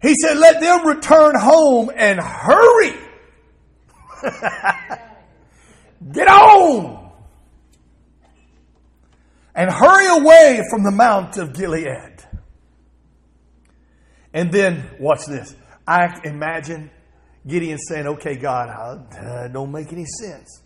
[0.00, 2.96] He said, Let them return home and hurry.
[6.10, 7.10] Get on
[9.54, 12.17] and hurry away from the Mount of Gilead.
[14.32, 15.54] And then, watch this.
[15.86, 16.90] I imagine
[17.46, 20.62] Gideon saying, Okay, God, uh, don't make any sense,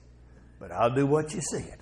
[0.58, 1.78] but I'll do what you said.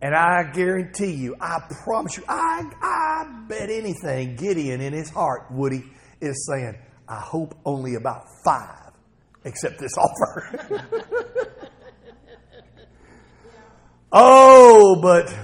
[0.00, 5.46] And I guarantee you, I promise you, I, I bet anything Gideon in his heart,
[5.50, 5.84] Woody,
[6.20, 6.76] is saying,
[7.08, 8.92] I hope only about five
[9.44, 11.58] accept this offer.
[14.14, 15.34] Oh, but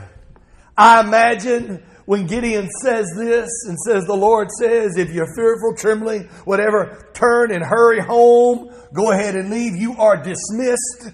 [0.76, 6.22] I imagine when Gideon says this and says, The Lord says, if you're fearful, trembling,
[6.46, 11.10] whatever, turn and hurry home, go ahead and leave, you are dismissed.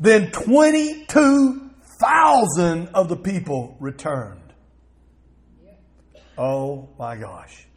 [0.00, 4.52] Then 22,000 of the people returned.
[6.36, 7.68] Oh my gosh.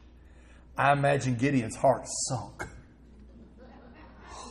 [0.75, 2.63] I imagine Gideon's heart sunk.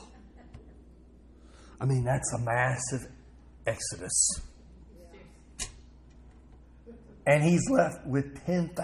[1.81, 3.09] I mean, that's a massive
[3.67, 4.43] Exodus.
[7.27, 8.77] And he's left with 10,000.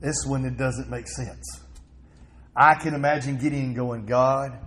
[0.00, 1.64] This one, it doesn't make sense.
[2.56, 4.58] I can imagine Gideon going, God,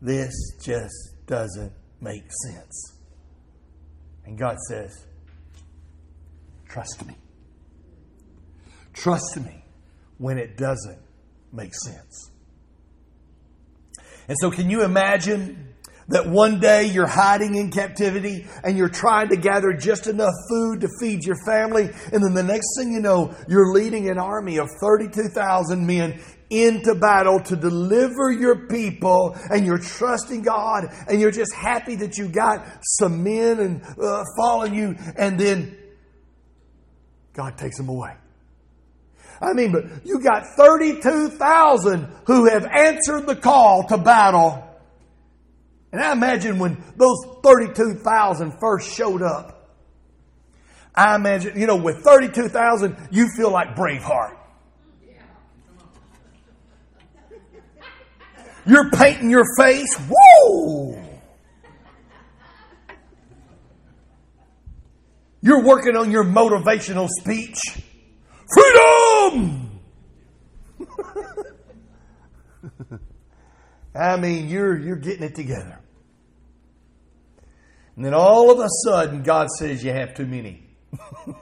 [0.00, 0.32] this
[0.62, 2.98] just doesn't make sense.
[4.24, 5.06] And God says,
[6.68, 7.14] Trust me.
[8.92, 9.64] Trust me
[10.18, 10.98] when it doesn't
[11.52, 12.30] make sense.
[14.26, 15.73] And so, can you imagine
[16.08, 20.80] that one day you're hiding in captivity and you're trying to gather just enough food
[20.82, 21.90] to feed your family.
[22.12, 26.94] And then the next thing you know, you're leading an army of 32,000 men into
[26.94, 32.28] battle to deliver your people and you're trusting God and you're just happy that you
[32.28, 35.76] got some men and uh, following you and then
[37.32, 38.14] God takes them away.
[39.40, 44.73] I mean, but you got 32,000 who have answered the call to battle
[45.94, 49.70] and I imagine when those 32,000 first showed up,
[50.92, 54.36] I imagine, you know, with 32,000, you feel like Braveheart.
[58.66, 59.96] You're painting your face.
[60.10, 61.00] Whoa!
[65.42, 67.56] You're working on your motivational speech.
[68.52, 69.80] Freedom!
[73.94, 75.83] I mean, you're, you're getting it together.
[77.96, 80.66] And then all of a sudden, God says you have too many.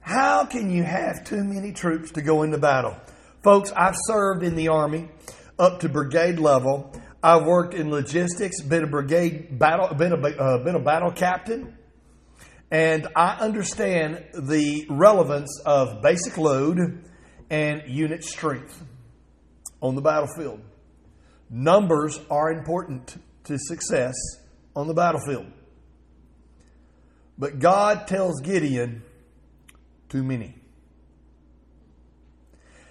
[0.00, 2.96] How can you have too many troops to go into battle?
[3.42, 5.08] Folks, I've served in the Army
[5.58, 6.92] up to brigade level.
[7.22, 11.76] I've worked in logistics, been a brigade battle, been a, uh, been a battle captain,
[12.70, 17.04] and I understand the relevance of basic load
[17.50, 18.82] and unit strength
[19.80, 20.60] on the battlefield.
[21.50, 23.16] Numbers are important
[23.48, 24.14] to success
[24.74, 25.46] on the battlefield.
[27.36, 29.02] But God tells Gideon,
[30.08, 30.54] too many.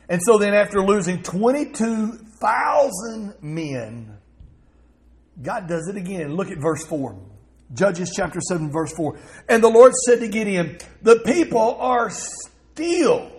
[0.09, 4.17] And so then, after losing 22,000 men,
[5.41, 6.35] God does it again.
[6.35, 7.17] Look at verse 4.
[7.73, 9.19] Judges chapter 7, verse 4.
[9.49, 13.29] And the Lord said to Gideon, The people are still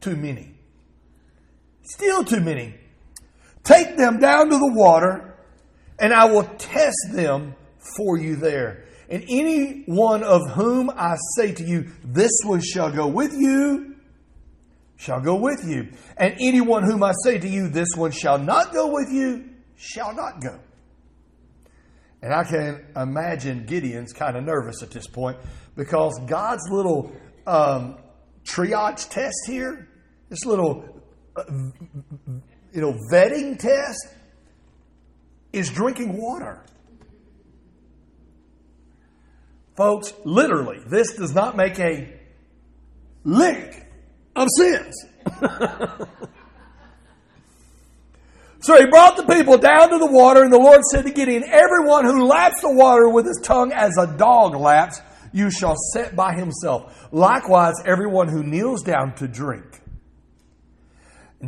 [0.00, 0.54] too many.
[1.82, 2.76] Still too many.
[3.64, 5.37] Take them down to the water,
[5.98, 7.54] and I will test them
[7.96, 8.84] for you there.
[9.10, 13.96] And any one of whom I say to you, This one shall go with you,
[14.96, 15.88] shall go with you.
[16.16, 20.14] And anyone whom I say to you, This one shall not go with you, shall
[20.14, 20.60] not go.
[22.20, 25.38] And I can imagine Gideon's kind of nervous at this point
[25.76, 27.12] because God's little
[27.46, 27.96] um,
[28.44, 29.88] triage test here,
[30.28, 30.84] this little,
[31.36, 31.44] uh,
[32.72, 34.08] you know, vetting test,
[35.52, 36.64] is drinking water.
[39.76, 42.12] Folks, literally, this does not make a
[43.24, 43.86] lick
[44.34, 45.04] of sense.
[48.60, 51.44] So he brought the people down to the water, and the Lord said to Gideon,
[51.44, 55.00] Everyone who laps the water with his tongue as a dog laps,
[55.32, 57.08] you shall set by himself.
[57.12, 59.80] Likewise, everyone who kneels down to drink.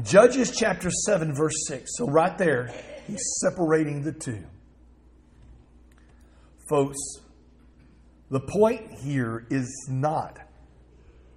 [0.03, 1.91] Judges chapter 7, verse 6.
[1.97, 2.73] So right there,
[3.11, 4.45] he's separating the two.
[6.69, 6.99] Folks,
[8.31, 10.39] the point here is not,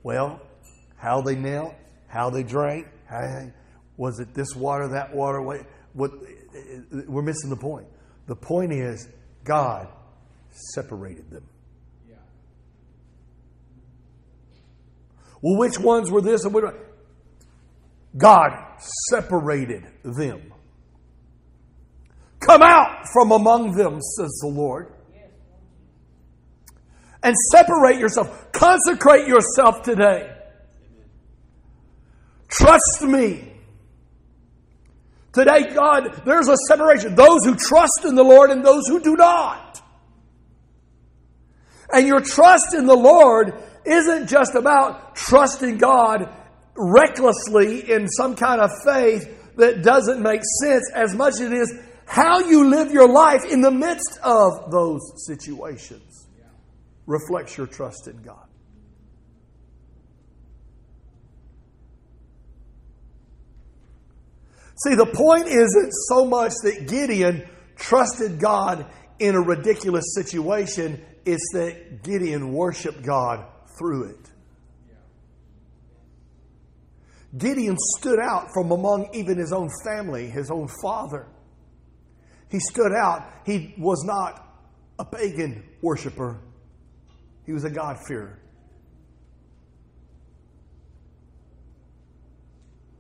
[0.04, 0.42] well,
[0.96, 1.74] how they knelt,
[2.08, 3.52] how they drank, how,
[3.98, 5.42] was it this water, that water?
[5.42, 5.62] What,
[5.94, 6.12] what,
[7.08, 7.88] we're missing the point.
[8.28, 9.08] The point is,
[9.44, 9.88] God
[10.74, 11.44] separated them.
[15.44, 16.64] Well, which ones were this and what?
[18.16, 18.52] God
[19.10, 20.53] separated them.
[22.46, 24.92] Come out from among them, says the Lord.
[27.22, 28.52] And separate yourself.
[28.52, 30.30] Consecrate yourself today.
[32.50, 33.54] Trust me.
[35.32, 37.16] Today, God, there's a separation.
[37.16, 39.82] Those who trust in the Lord and those who do not.
[41.92, 43.54] And your trust in the Lord
[43.86, 46.30] isn't just about trusting God
[46.76, 51.80] recklessly in some kind of faith that doesn't make sense as much as it is
[52.06, 56.28] how you live your life in the midst of those situations
[57.06, 58.48] reflects your trust in God.
[64.76, 68.86] See, the point isn't so much that Gideon trusted God
[69.20, 73.46] in a ridiculous situation, it's that Gideon worshiped God
[73.78, 74.30] through it.
[77.38, 81.28] Gideon stood out from among even his own family, his own father.
[82.54, 83.28] He stood out.
[83.48, 84.48] He was not
[85.00, 86.40] a pagan worshiper,
[87.48, 88.40] he was a God-fearer.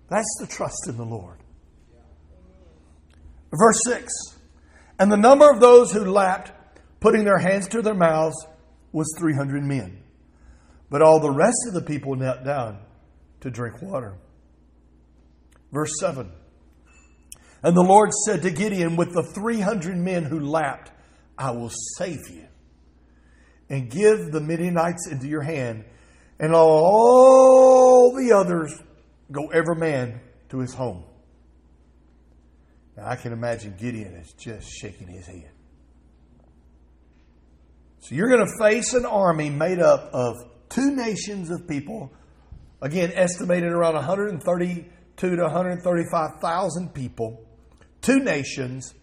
[0.10, 1.38] That's the trust in the Lord.
[3.51, 4.12] Verse 6
[4.99, 6.51] And the number of those who lapped,
[6.99, 8.36] putting their hands to their mouths,
[8.91, 10.01] was 300 men.
[10.89, 12.80] But all the rest of the people knelt down
[13.41, 14.18] to drink water.
[15.72, 16.32] Verse 7
[17.64, 20.91] And the Lord said to Gideon, With the 300 men who lapped,
[21.38, 22.45] I will save you
[23.70, 25.86] and give the Midianites into your hand,
[26.39, 28.78] and all the others
[29.32, 31.05] go every man to his home.
[32.97, 35.49] Now, I can imagine Gideon is just shaking his head.
[37.99, 40.36] So you're going to face an army made up of
[40.70, 42.11] two nations of people,
[42.82, 44.86] again, estimated around 132
[45.18, 47.45] to 135,000 people,
[48.04, 48.93] two nations,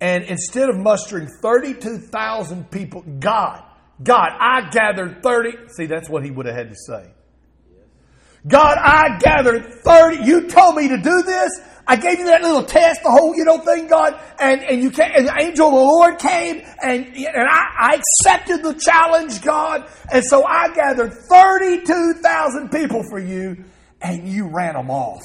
[0.00, 3.62] and instead of mustering 32,000 people, God,
[4.02, 5.68] God, I gathered 30.
[5.68, 7.12] See, that's what he would have had to say.
[8.46, 10.24] God, I gathered 30.
[10.24, 11.60] You told me to do this.
[11.86, 14.90] I gave you that little test, the whole, you know, thing, God, and, and you
[14.90, 19.42] came, and the angel of the Lord came, and, and I, I accepted the challenge,
[19.42, 23.64] God, and so I gathered 32,000 people for you,
[24.00, 25.22] and you ran them off.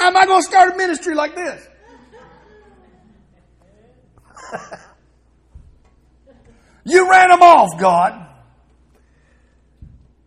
[0.00, 1.68] How am I going to start a ministry like this?
[6.84, 8.26] you ran them off, God.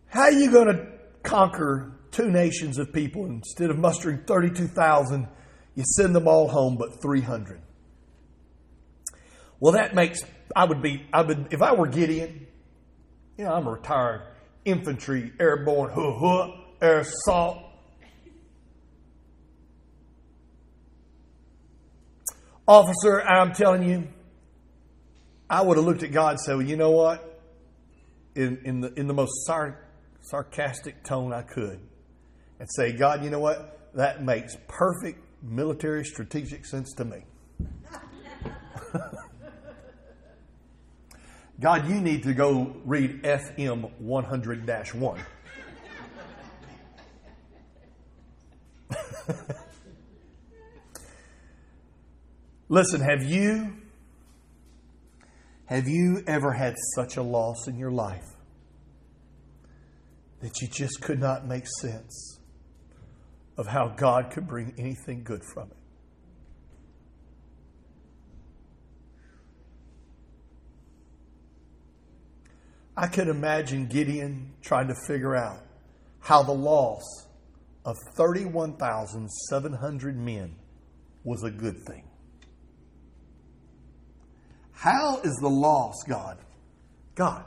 [0.06, 0.86] How are you going to
[1.22, 3.26] conquer two nations of people.
[3.26, 5.26] Instead of mustering 32,000,
[5.74, 7.60] you send them all home but 300.
[9.58, 10.20] Well, that makes,
[10.54, 12.46] I would be, I would, if I were Gideon,
[13.36, 14.22] you know, I'm a retired
[14.64, 16.50] infantry, airborne, huh, huh,
[16.80, 17.63] air assault.
[22.66, 24.08] Officer, I'm telling you,
[25.50, 27.42] I would have looked at God and said, well, you know what?
[28.34, 29.86] In, in, the, in the most sar-
[30.22, 31.78] sarcastic tone I could,
[32.58, 33.90] and say, God, you know what?
[33.94, 37.18] That makes perfect military strategic sense to me.
[41.60, 45.20] God, you need to go read FM 100 1.
[52.68, 53.74] Listen, have you
[55.66, 58.24] have you ever had such a loss in your life
[60.40, 62.38] that you just could not make sense
[63.56, 65.76] of how God could bring anything good from it?
[72.96, 75.60] I could imagine Gideon trying to figure out
[76.20, 77.02] how the loss
[77.84, 80.54] of 31,700 men
[81.24, 82.04] was a good thing.
[84.74, 86.38] How is the loss, God?
[87.14, 87.44] God,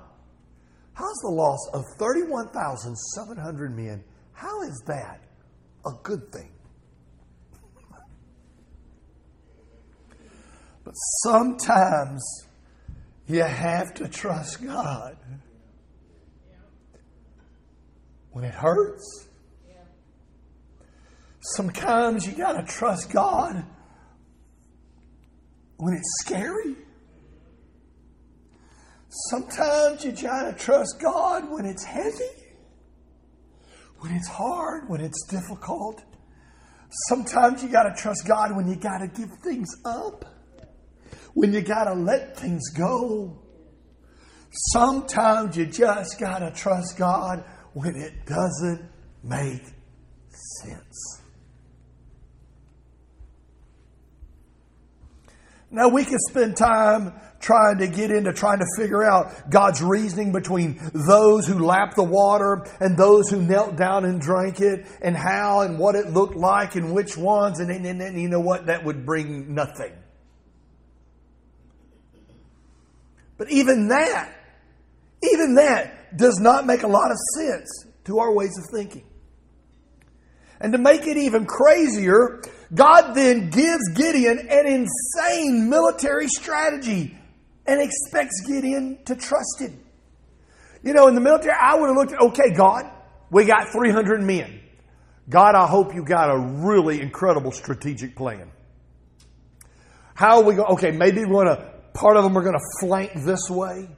[0.94, 4.04] how's the loss of 31,700 men?
[4.34, 5.22] How is that
[5.86, 6.52] a good thing?
[10.84, 12.24] But sometimes
[13.28, 15.18] you have to trust God.
[18.32, 19.28] When it hurts,
[21.42, 23.66] sometimes you got to trust God
[25.78, 26.76] when it's scary.
[29.10, 32.54] Sometimes you got to trust God when it's heavy,
[34.00, 36.04] when it's hard, when it's difficult.
[37.10, 40.26] Sometimes you got to trust God when you got to give things up
[41.38, 43.38] when you got to let things go.
[44.72, 47.44] Sometimes you just got to trust God
[47.74, 48.90] when it doesn't
[49.24, 49.62] make
[50.64, 51.22] sense.
[55.70, 60.32] Now, we can spend time trying to get into trying to figure out God's reasoning
[60.32, 65.16] between those who lapped the water and those who knelt down and drank it, and
[65.16, 68.66] how and what it looked like, and which ones, and, and, and you know what?
[68.68, 69.94] That would bring nothing.
[73.38, 74.34] But even that,
[75.24, 79.06] even that does not make a lot of sense to our ways of thinking.
[80.60, 82.42] And to make it even crazier,
[82.74, 87.16] God then gives Gideon an insane military strategy
[87.68, 89.80] and expects Gideon to trust him.
[90.84, 92.86] You know, in the military, I would have looked at, okay, God,
[93.30, 94.62] we got 300 men.
[95.30, 98.52] God, I hope you got a really incredible strategic plan.
[100.16, 100.70] How are we going?
[100.74, 103.90] Okay, maybe we're going to Part of them are going to flank this way,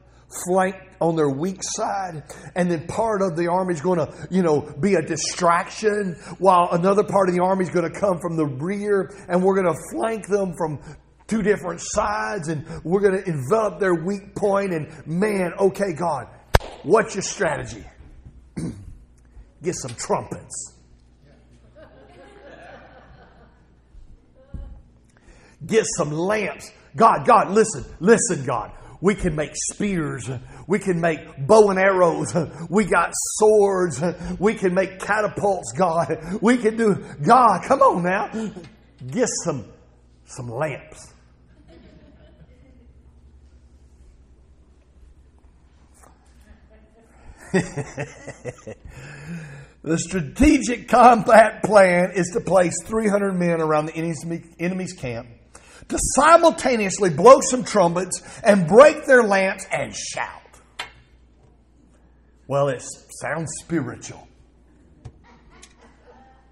[0.47, 2.24] flank on their weak side,
[2.55, 6.70] and then part of the army is going to, you know, be a distraction, while
[6.72, 9.67] another part of the army is going to come from the rear, and we're going
[9.67, 10.80] to flank them from
[11.30, 14.73] two different sides, and we're going to envelop their weak point.
[14.73, 16.27] And man, okay, God,
[16.84, 17.86] what's your strategy?
[19.63, 20.73] Get some trumpets.
[25.65, 26.71] Get some lamps.
[26.95, 28.71] God, God, listen, listen, God.
[29.01, 30.30] We can make spears.
[30.67, 32.34] We can make bow and arrows.
[32.69, 34.01] We got swords.
[34.39, 36.17] We can make catapults, God.
[36.41, 38.51] We can do, God, come on now.
[39.07, 39.65] Get some,
[40.25, 41.13] some lamps.
[49.82, 55.28] the strategic combat plan is to place 300 men around the enemy's camp
[55.89, 60.41] to simultaneously blow some trumpets and break their lamps and shout.
[62.47, 62.84] Well, it
[63.22, 64.28] sounds spiritual.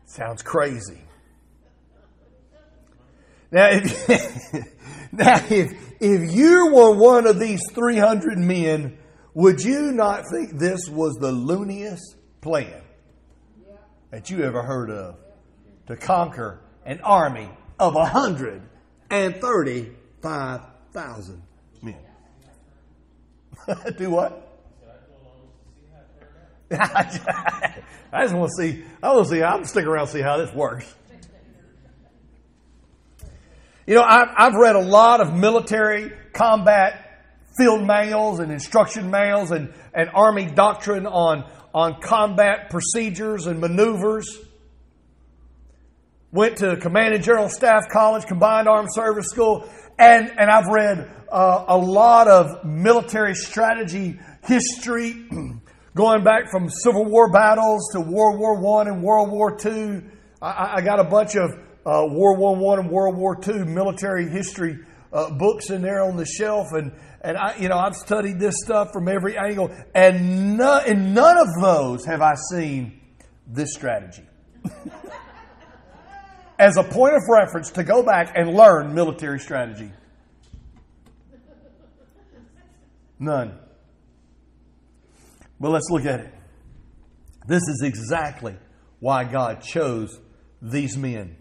[0.05, 1.01] Sounds crazy.
[3.51, 4.09] Now, if,
[5.11, 8.97] now if, if you were one of these 300 men,
[9.37, 12.81] would you not think this was the looniest plan
[14.09, 15.15] that you ever heard of
[15.85, 17.47] to conquer an army
[17.79, 18.63] of a hundred
[19.11, 21.43] and 35,000
[21.83, 21.99] men.
[23.99, 24.59] Do what?
[26.71, 28.83] I just want to see.
[29.03, 29.43] I want to see.
[29.43, 30.91] I'm stick around see how this works.
[33.85, 37.06] You know, I've, I've read a lot of military combat
[37.57, 41.43] field manuals and instruction manuals and, and Army doctrine on,
[41.73, 44.37] on combat procedures and maneuvers.
[46.31, 51.09] Went to Command and General Staff College, Combined Armed Service School, and, and I've read
[51.31, 55.27] uh, a lot of military strategy history,
[55.95, 60.03] going back from Civil War battles to World War One and World War Two.
[60.41, 61.49] I, I got a bunch of
[61.85, 64.77] uh, World War One and World War Two military history
[65.11, 66.91] uh, books in there on the shelf, and
[67.27, 71.37] and I, you know, I've studied this stuff from every angle, and none, in none
[71.37, 73.01] of those have I seen
[73.45, 74.23] this strategy.
[76.57, 79.91] as a point of reference to go back and learn military strategy.
[83.19, 83.59] None.
[85.59, 86.33] But let's look at it.
[87.45, 88.55] This is exactly
[89.01, 90.17] why God chose
[90.61, 91.35] these men.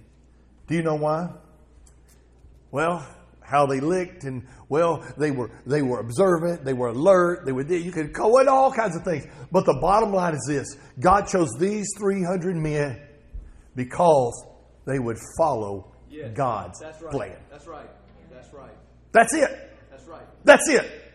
[0.67, 1.29] Do you know why?
[2.73, 3.07] Well,
[3.47, 7.63] how they licked and well, they were they were observant, they were alert, they were
[7.63, 9.25] you could call it all kinds of things.
[9.53, 13.01] But the bottom line is this: God chose these 300 men
[13.75, 14.45] because
[14.87, 17.13] they would follow yes, God's that's right.
[17.13, 17.37] plan.
[17.51, 17.89] That's right.
[18.33, 18.75] That's right.
[19.13, 19.73] That's it.
[19.91, 20.27] That's right.
[20.45, 21.06] That's it.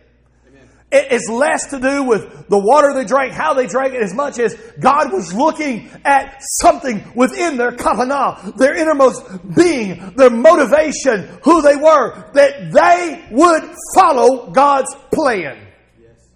[0.94, 4.40] It's less to do with the water they drank, how they drank it, as much
[4.40, 9.24] as God was looking at something within their kavanah, their innermost
[9.56, 15.66] being, their motivation, who they were, that they would follow God's plan.
[15.98, 16.28] Yes.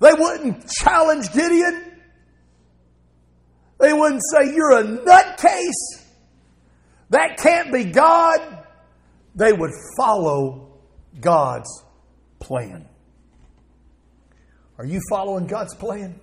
[0.00, 1.82] They wouldn't challenge Gideon.
[3.80, 6.04] They wouldn't say, You're a nutcase.
[7.08, 8.64] That can't be God.
[9.34, 10.78] They would follow
[11.18, 11.85] God's
[12.46, 12.86] plan.
[14.78, 16.20] Are you following God's plan?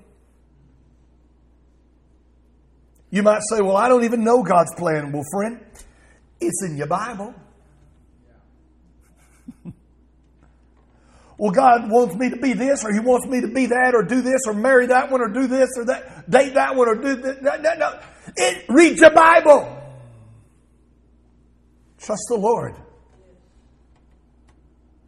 [3.10, 5.12] You might say, Well, I don't even know God's plan.
[5.12, 5.60] Well, friend,
[6.40, 7.34] it's in your Bible.
[11.38, 14.04] well, God wants me to be this, or He wants me to be that, or
[14.04, 16.96] do this, or marry that one, or do this, or that, date that one, or
[16.96, 17.18] do.
[17.42, 18.00] No, no, no.
[18.36, 19.80] It, read your Bible.
[21.98, 22.76] Trust the Lord.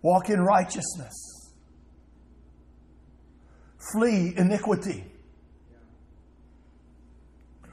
[0.06, 1.52] Walk in righteousness.
[3.92, 5.04] Flee iniquity.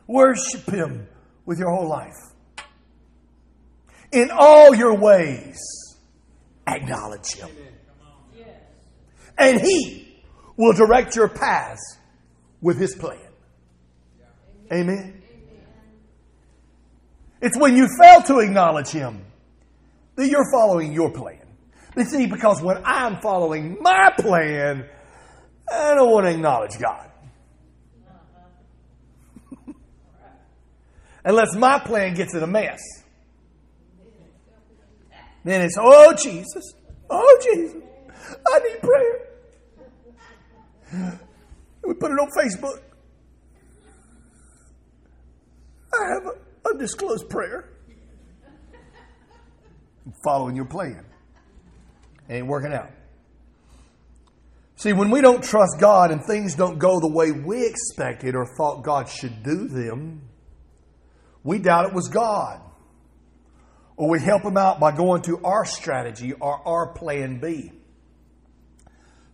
[0.06, 1.08] Worship Him
[1.44, 2.16] with your whole life.
[4.12, 5.58] In all your ways,
[6.66, 7.50] acknowledge Him.
[9.36, 10.16] And He
[10.56, 11.98] will direct your paths
[12.62, 13.28] with His plan.
[14.72, 15.22] Amen.
[17.42, 19.22] It's when you fail to acknowledge Him
[20.16, 21.41] that you're following your plan.
[21.94, 24.88] But see, because when I'm following my plan,
[25.70, 27.10] I don't want to acknowledge God.
[31.24, 32.80] Unless my plan gets in a mess.
[35.44, 36.72] Then it's, oh, Jesus.
[37.10, 37.82] Oh, Jesus.
[38.46, 39.28] I need prayer.
[41.84, 42.80] We put it on Facebook.
[45.94, 46.32] I have an
[46.70, 47.68] undisclosed prayer.
[50.06, 51.04] I'm following your plan
[52.32, 52.90] ain't working out.
[54.76, 58.46] See, when we don't trust God and things don't go the way we expected or
[58.56, 60.22] thought God should do them,
[61.44, 62.60] we doubt it was God.
[63.96, 67.70] Or we help Him out by going to our strategy or our plan B.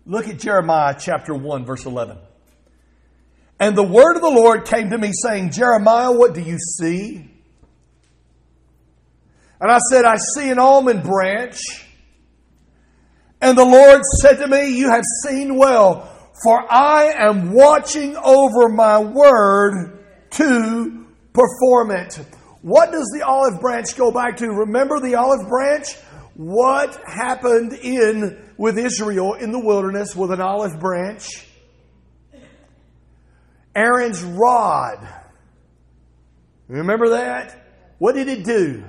[0.05, 2.18] Look at Jeremiah chapter 1, verse 11.
[3.61, 7.30] And the word of the Lord came to me, saying, Jeremiah, what do you see?
[9.61, 11.59] And I said, I see an almond branch.
[13.41, 16.09] And the Lord said to me, You have seen well,
[16.43, 19.99] for I am watching over my word
[20.32, 22.18] to perform it.
[22.62, 24.49] What does the olive branch go back to?
[24.49, 25.95] Remember the olive branch?
[26.34, 31.45] What happened in with Israel in the wilderness with an olive branch?
[33.74, 35.07] Aaron's rod.
[36.66, 37.64] Remember that?
[37.99, 38.84] What did it do?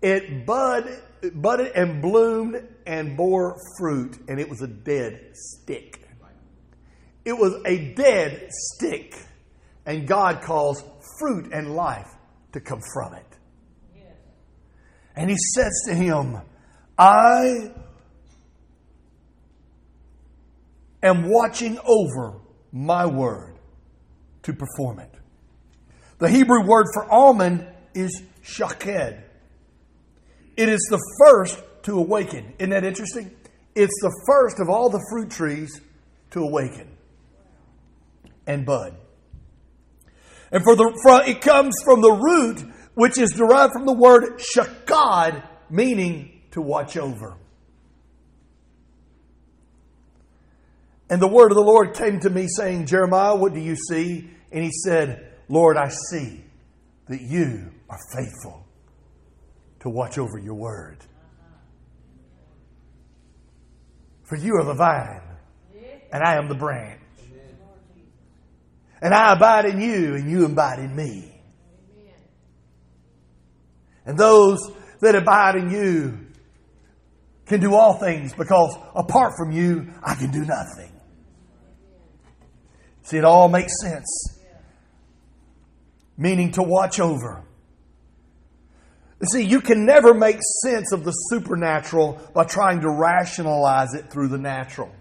[0.00, 1.02] It bud
[1.34, 6.00] budded and bloomed and bore fruit, and it was a dead stick.
[7.22, 9.14] It was a dead stick,
[9.84, 10.82] and God calls
[11.18, 12.08] fruit and life
[12.52, 13.26] to come from it.
[15.14, 16.38] And He says to him,
[16.96, 17.72] I
[21.02, 22.40] am watching over
[22.72, 23.58] my word
[24.44, 25.14] to perform it.
[26.20, 28.86] The Hebrew word for almond is shaked.
[28.86, 32.52] It is the first to awaken.
[32.58, 33.30] Isn't that interesting?
[33.74, 35.80] It's the first of all the fruit trees
[36.32, 36.86] to awaken
[38.46, 38.94] and bud.
[40.52, 42.60] And for the it comes from the root,
[42.94, 47.38] which is derived from the word shakad, meaning to watch over.
[51.08, 54.28] And the word of the Lord came to me, saying, Jeremiah, what do you see?
[54.52, 56.44] And he said, Lord, I see
[57.08, 58.66] that you are faithful
[59.80, 61.07] to watch over your word.
[64.28, 65.22] For you are the vine,
[66.12, 67.00] and I am the branch.
[69.00, 71.40] And I abide in you, and you abide in me.
[74.04, 74.58] And those
[75.00, 76.18] that abide in you
[77.46, 80.92] can do all things because apart from you, I can do nothing.
[83.04, 84.38] See, it all makes sense.
[86.18, 87.47] Meaning to watch over
[89.26, 94.28] See, you can never make sense of the supernatural by trying to rationalize it through
[94.28, 94.94] the natural.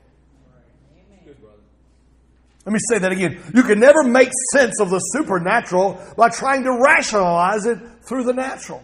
[2.65, 3.39] Let me say that again.
[3.53, 8.33] You can never make sense of the supernatural by trying to rationalize it through the
[8.33, 8.83] natural.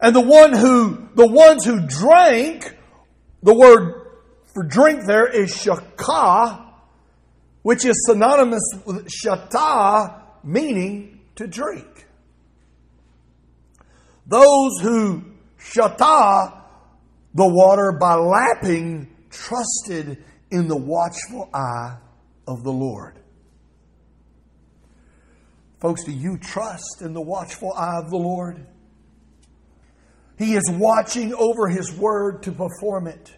[0.00, 2.76] And the one who, the ones who drank,
[3.42, 4.04] the word
[4.52, 6.64] for drink there is shakah,
[7.62, 12.03] which is synonymous with shata, meaning to drink.
[14.26, 15.24] Those who
[15.58, 16.62] shata
[17.34, 21.96] the water by lapping trusted in the watchful eye
[22.46, 23.18] of the Lord.
[25.80, 28.66] Folks, do you trust in the watchful eye of the Lord?
[30.38, 33.36] He is watching over His word to perform it.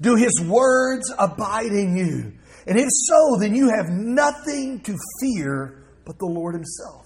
[0.00, 2.32] Do His words abide in you?
[2.66, 7.05] And if so, then you have nothing to fear but the Lord Himself.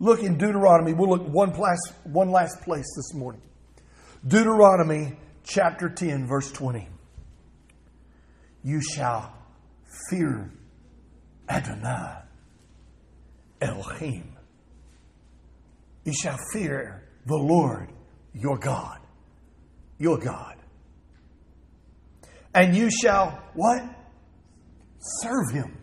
[0.00, 0.94] Look in Deuteronomy.
[0.94, 3.42] We'll look one, place, one last place this morning.
[4.26, 6.88] Deuteronomy chapter 10, verse 20.
[8.64, 9.34] You shall
[10.08, 10.50] fear
[11.48, 12.22] Adonai
[13.60, 14.36] Elohim.
[16.04, 17.92] You shall fear the Lord
[18.32, 19.00] your God.
[19.98, 20.56] Your God.
[22.54, 23.82] And you shall what?
[24.98, 25.76] Serve him.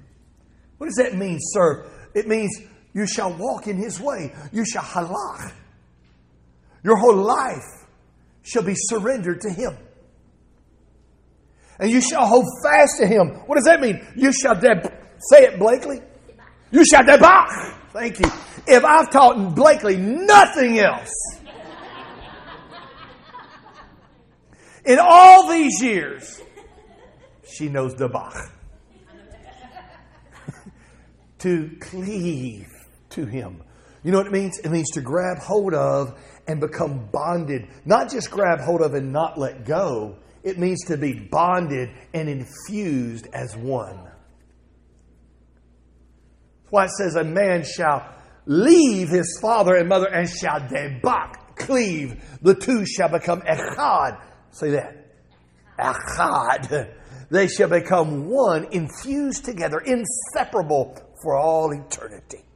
[0.79, 1.91] What does that mean, serve?
[2.15, 2.49] It means
[2.93, 4.33] you shall walk in his way.
[4.51, 5.53] You shall halach.
[6.83, 7.85] Your whole life
[8.43, 9.77] shall be surrendered to him.
[11.79, 13.27] And you shall hold fast to him.
[13.45, 14.05] What does that mean?
[14.15, 14.91] You shall deb-
[15.31, 16.01] say it, Blakely.
[16.71, 17.75] You shall debach.
[17.93, 18.29] Thank you.
[18.67, 21.11] If I've taught Blakely nothing else
[24.85, 26.41] in all these years,
[27.45, 28.49] she knows debach.
[31.39, 32.76] to cleave
[33.17, 33.61] to him.
[34.03, 34.59] You know what it means?
[34.59, 37.67] It means to grab hold of and become bonded.
[37.83, 42.29] Not just grab hold of and not let go, it means to be bonded and
[42.29, 44.03] infused as one.
[46.61, 48.15] That's why it says, A man shall
[48.45, 52.23] leave his father and mother and shall debak, cleave.
[52.41, 54.21] The two shall become echad.
[54.51, 55.11] Say that.
[55.77, 56.93] Echad.
[57.29, 62.46] They shall become one, infused together, inseparable for all eternity.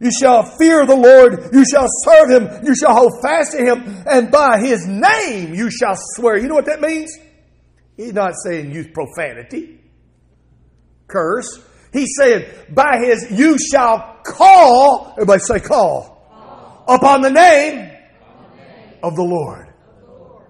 [0.00, 1.50] You shall fear the Lord.
[1.52, 2.66] You shall serve him.
[2.66, 4.04] You shall hold fast to him.
[4.06, 6.36] And by his name you shall swear.
[6.36, 7.16] You know what that means?
[7.96, 9.78] He's not saying use profanity,
[11.06, 11.62] curse.
[11.92, 16.84] He's saying, by his, you shall call, everybody say call, call.
[16.88, 17.88] Upon, the name,
[18.20, 19.22] upon the name of the
[19.86, 20.48] Of the Lord.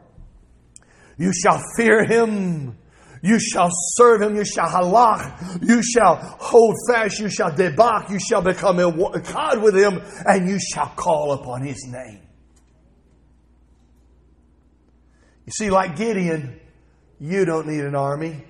[1.18, 2.78] You shall fear him
[3.24, 4.36] you shall serve him.
[4.36, 5.66] You shall halach.
[5.66, 7.18] You shall hold fast.
[7.18, 8.10] You shall debak.
[8.10, 12.20] You shall become a God with him, and you shall call upon his name.
[15.46, 16.60] You see, like Gideon,
[17.18, 18.44] you don't need an army.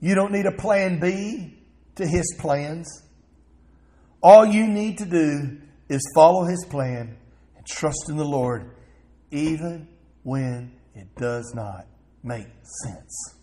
[0.00, 1.62] You don't need a plan B
[1.94, 3.04] to his plans.
[4.20, 7.16] All you need to do is follow his plan
[7.56, 8.74] and trust in the Lord,
[9.30, 9.86] even
[10.24, 11.86] when it does not
[12.26, 12.48] make
[12.84, 13.36] sense.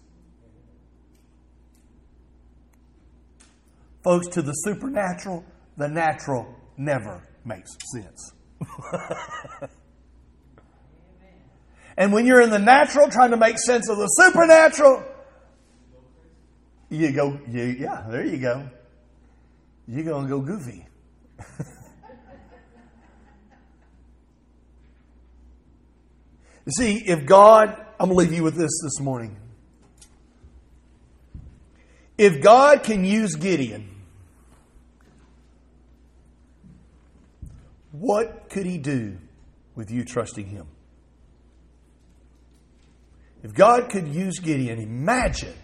[4.03, 5.45] Folks, to the supernatural,
[5.77, 8.33] the natural never makes sense.
[11.97, 15.05] and when you're in the natural trying to make sense of the supernatural,
[16.89, 18.69] you go, you, yeah, there you go.
[19.87, 20.85] You're going to go goofy.
[26.65, 29.37] you see, if God I'm going to leave you with this this morning.
[32.17, 33.89] If God can use Gideon,
[37.93, 39.19] what could he do
[39.75, 40.67] with you trusting him?
[43.41, 45.55] If God could use Gideon, imagine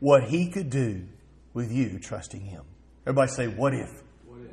[0.00, 1.06] what he could do
[1.54, 2.64] with you trusting him.
[3.06, 3.88] Everybody say, What if?
[4.26, 4.50] What if,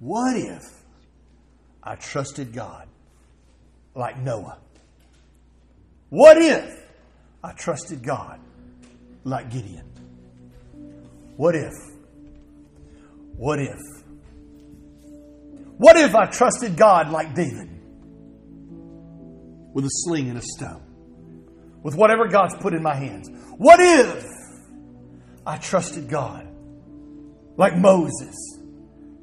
[0.00, 0.82] what if
[1.80, 2.88] I trusted God
[3.94, 4.58] like Noah?
[6.08, 6.86] What if
[7.42, 8.40] I trusted God
[9.24, 9.84] like Gideon?
[11.36, 11.72] What if?
[13.36, 13.78] What if?
[15.78, 17.68] What if I trusted God like David?
[19.74, 20.82] With a sling and a stone.
[21.82, 23.28] With whatever God's put in my hands.
[23.58, 24.24] What if
[25.44, 26.48] I trusted God
[27.56, 28.34] like Moses?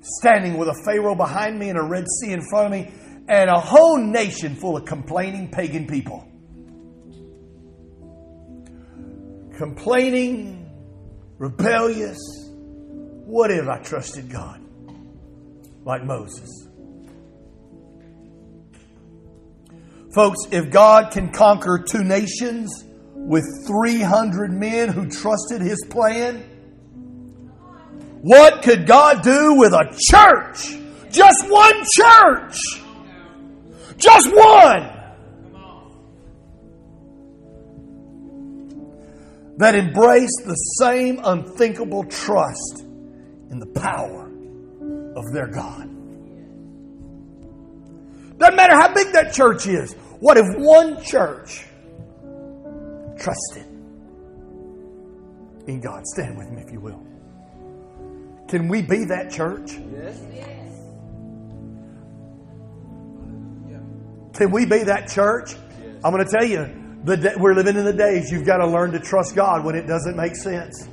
[0.02, 2.92] Standing with a Pharaoh behind me and a Red Sea in front of me
[3.30, 6.28] and a whole nation full of complaining pagan people.
[9.54, 10.70] Complaining
[11.38, 12.20] rebellious.
[13.26, 14.62] What if I trusted God
[15.86, 16.68] like Moses?
[20.14, 22.84] Folks, if God can conquer two nations
[23.16, 26.44] with 300 men who trusted his plan,
[28.22, 30.78] what could God do with a church?
[31.12, 32.58] Just one church.
[33.98, 34.93] Just one.
[39.58, 42.84] That embrace the same unthinkable trust
[43.52, 44.32] in the power
[45.16, 45.90] of their God.
[48.40, 49.94] Doesn't matter how big that church is.
[50.20, 51.66] What if one church
[53.20, 53.66] trusted
[55.68, 56.06] in God?
[56.08, 57.02] Stand with me if you will.
[58.48, 59.78] Can we be that church?
[59.92, 60.20] Yes.
[64.34, 65.56] Can we be that church?
[66.04, 68.92] I'm going to tell you, the we're living in the days you've got to learn
[68.92, 70.88] to trust God when it doesn't make sense.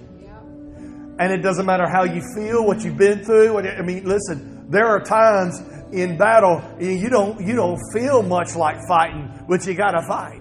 [1.18, 3.58] And it doesn't matter how you feel, what you've been through.
[3.58, 5.60] I mean, listen, there are times
[5.92, 10.40] in battle you don't you don't feel much like fighting, but you got to fight.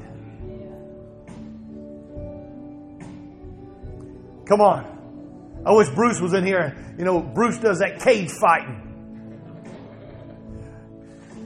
[4.48, 5.62] Come on.
[5.66, 6.76] I wish Bruce was in here.
[6.98, 8.86] You know, Bruce does that cage fighting.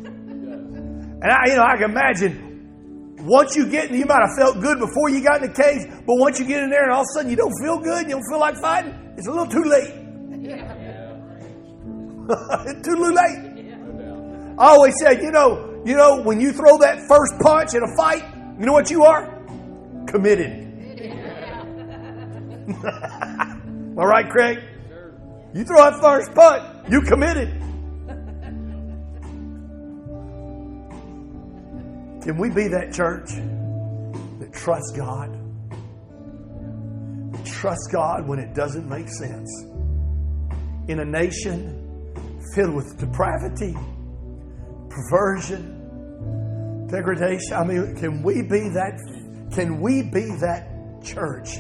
[1.24, 2.53] And I, you know, I can imagine
[3.24, 5.88] once you get in, you might have felt good before you got in the cage,
[6.06, 8.04] but once you get in there and all of a sudden you don't feel good,
[8.06, 9.94] you don't feel like fighting, it's a little too late.
[12.84, 13.54] too late.
[14.58, 17.96] I always said, you know, you know, when you throw that first punch in a
[17.98, 18.24] fight,
[18.60, 19.42] you know what you are?
[20.08, 20.70] Committed.
[23.98, 24.60] All right, Craig?
[25.54, 27.62] You throw that first punch, you committed.
[32.24, 33.30] Can we be that church
[34.40, 35.32] that trusts God?
[37.34, 39.50] That trusts God when it doesn't make sense.
[40.88, 41.80] In a nation
[42.54, 43.76] filled with depravity,
[44.90, 47.54] perversion, degradation.
[47.54, 49.00] I mean, can we be that
[49.54, 50.68] can we be that
[51.04, 51.60] church?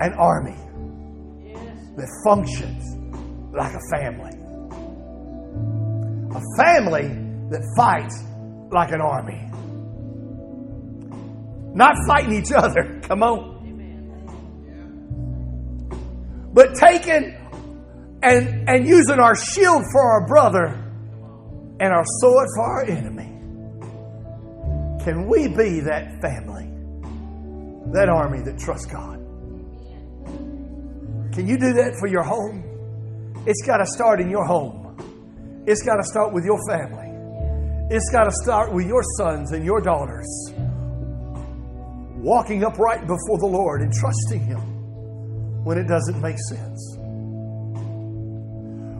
[0.00, 0.56] an army
[1.96, 2.84] that functions
[3.54, 4.32] like a family.
[6.34, 7.08] A family
[7.48, 8.22] that fights
[8.70, 9.50] like an army.
[11.74, 13.56] Not fighting each other, come on.
[16.52, 17.36] But taking
[18.22, 20.66] and, and using our shield for our brother
[21.78, 23.32] and our sword for our enemy.
[25.04, 26.68] Can we be that family,
[27.92, 29.18] that army that trusts God?
[31.34, 32.64] Can you do that for your home?
[33.46, 35.64] It's got to start in your home.
[35.66, 37.05] It's got to start with your family.
[37.88, 40.26] It's got to start with your sons and your daughters
[42.16, 46.96] walking upright before the Lord and trusting Him when it doesn't make sense.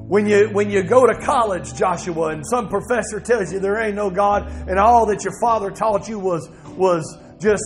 [0.09, 3.97] When you, when you go to college, Joshua, and some professor tells you there ain't
[3.97, 7.03] no God and all that your father taught you was, was
[7.41, 7.65] just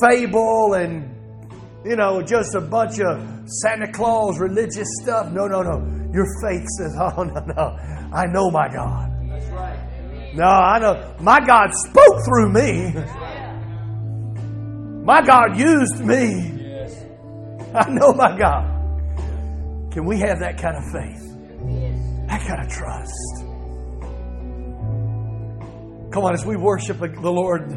[0.00, 1.16] fable and
[1.84, 5.30] you know, just a bunch of Santa Claus religious stuff.
[5.30, 5.78] No, no, no.
[6.12, 7.78] Your faith says, oh, no, no.
[8.12, 9.12] I know my God.
[9.30, 9.69] That's right.
[10.34, 11.14] No, I know.
[11.20, 12.94] My God spoke through me.
[15.04, 16.58] My God used me.
[17.74, 19.92] I know my God.
[19.92, 22.28] Can we have that kind of faith?
[22.28, 23.44] That kind of trust.
[26.12, 27.70] Come on, as we worship the Lord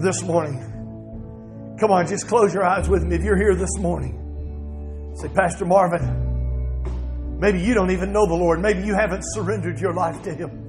[0.00, 1.76] this morning.
[1.78, 5.12] Come on, just close your eyes with me if you're here this morning.
[5.16, 8.60] Say, Pastor Marvin, maybe you don't even know the Lord.
[8.60, 10.61] Maybe you haven't surrendered your life to Him.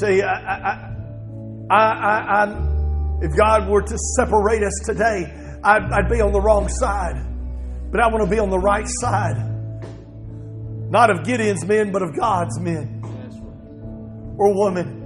[0.00, 5.32] Say, I, I, I, I, if God were to separate us today,
[5.62, 7.16] I'd, I'd be on the wrong side.
[7.90, 9.36] But I want to be on the right side.
[10.90, 13.00] Not of Gideon's men, but of God's men
[14.36, 15.02] or women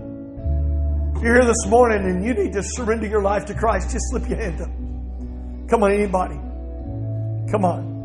[1.16, 4.05] If you're here this morning and you need to surrender your life to Christ, just
[4.11, 4.68] slip your hand up.
[5.68, 6.36] Come on, anybody.
[7.51, 7.97] Come on.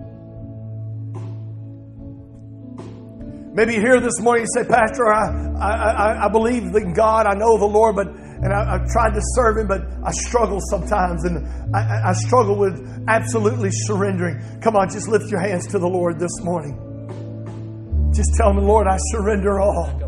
[3.54, 5.30] Maybe here this morning and say, Pastor, I,
[5.62, 7.28] I, I, believe in God.
[7.28, 10.60] I know the Lord, but and I, have tried to serve Him, but I struggle
[10.72, 14.42] sometimes, and I, I struggle with absolutely surrendering.
[14.62, 18.12] Come on, just lift your hands to the Lord this morning.
[18.16, 20.02] Just tell Him, Lord, I surrender all.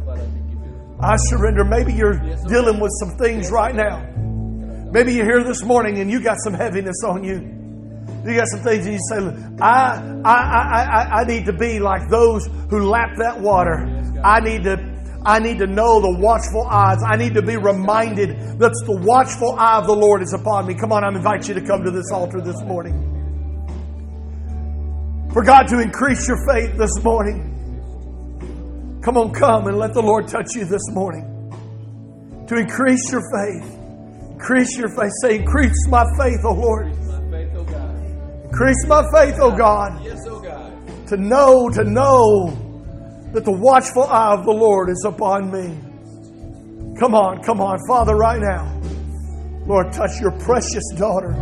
[1.00, 1.64] I surrender.
[1.64, 2.18] Maybe you're
[2.48, 4.02] dealing with some things right now.
[4.92, 7.65] Maybe you're here this morning and you got some heaviness on you.
[8.26, 9.18] You got some things and you say,
[9.62, 13.86] I, I, I, I, need to be like those who lap that water.
[14.24, 14.78] I need to,
[15.24, 16.98] I need to know the watchful eyes.
[17.06, 20.74] I need to be reminded that the watchful eye of the Lord is upon me.
[20.74, 23.12] Come on, I invite you to come to this altar this morning.
[25.32, 27.52] For God to increase your faith this morning.
[29.04, 31.24] Come on, come and let the Lord touch you this morning.
[32.48, 33.72] To increase your faith.
[34.32, 35.12] Increase your faith.
[35.22, 37.05] Say, increase my faith, O Lord.
[38.56, 40.02] Increase my faith, O God.
[40.02, 41.08] Yes, oh God.
[41.10, 42.48] To know, to know
[43.34, 45.78] that the watchful eye of the Lord is upon me.
[46.98, 48.80] Come on, come on, Father, right now.
[49.68, 51.34] Lord, touch your precious daughter.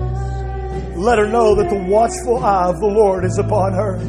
[0.96, 4.00] Let her know that the watchful eye of the Lord is upon her.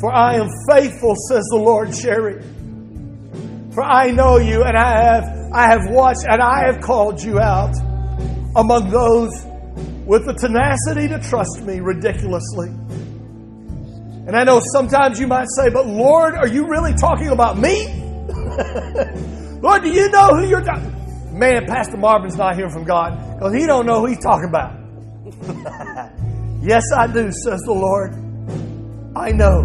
[0.00, 2.42] For I am faithful, says the Lord, Sherry.
[3.74, 7.40] For I know you, and I have I have watched and I have called you
[7.40, 7.76] out
[8.56, 9.44] among those
[10.06, 12.68] with the tenacity to trust me ridiculously.
[14.26, 17.86] And I know sometimes you might say, but Lord, are you really talking about me?
[19.60, 20.92] Lord, do you know who you're talking?
[21.38, 24.72] Man, Pastor Marvin's not hearing from God because he don't know who he's talking about.
[26.62, 28.14] yes, I do, says the Lord.
[29.16, 29.62] I know.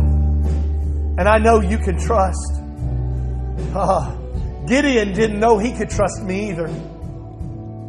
[1.17, 2.61] And I know you can trust.
[3.75, 4.15] Ah,
[4.67, 6.67] Gideon didn't know he could trust me either.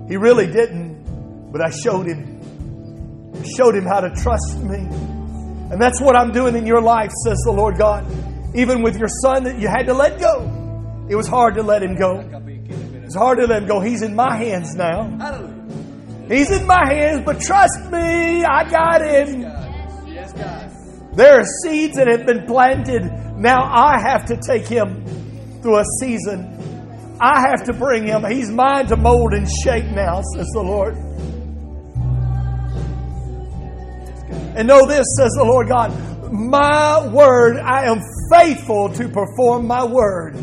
[0.08, 2.29] He really didn't, but I showed him.
[3.56, 4.78] Showed him how to trust me.
[5.70, 8.04] And that's what I'm doing in your life, says the Lord God.
[8.54, 11.06] Even with your son that you had to let go.
[11.08, 12.24] It was hard to let him go.
[13.04, 13.80] It's hard to let him go.
[13.80, 15.06] He's in my hands now.
[16.28, 19.42] He's in my hands, but trust me, I got him.
[21.14, 23.02] There are seeds that have been planted.
[23.36, 25.04] Now I have to take him
[25.60, 27.16] through a season.
[27.20, 28.24] I have to bring him.
[28.30, 30.96] He's mine to mold and shape now, says the Lord.
[34.56, 35.92] And know this, says the Lord God,
[36.32, 40.36] my word, I am faithful to perform my word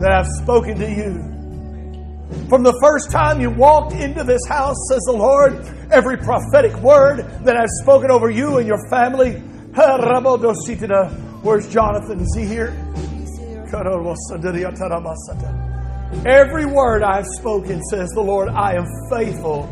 [0.00, 2.48] that I've spoken to you.
[2.48, 7.18] From the first time you walked into this house, says the Lord, every prophetic word
[7.44, 9.42] that I've spoken over you and your family.
[11.42, 12.20] Where's Jonathan?
[12.20, 12.72] Is he here?
[16.26, 19.66] Every word I've spoken, says the Lord, I am faithful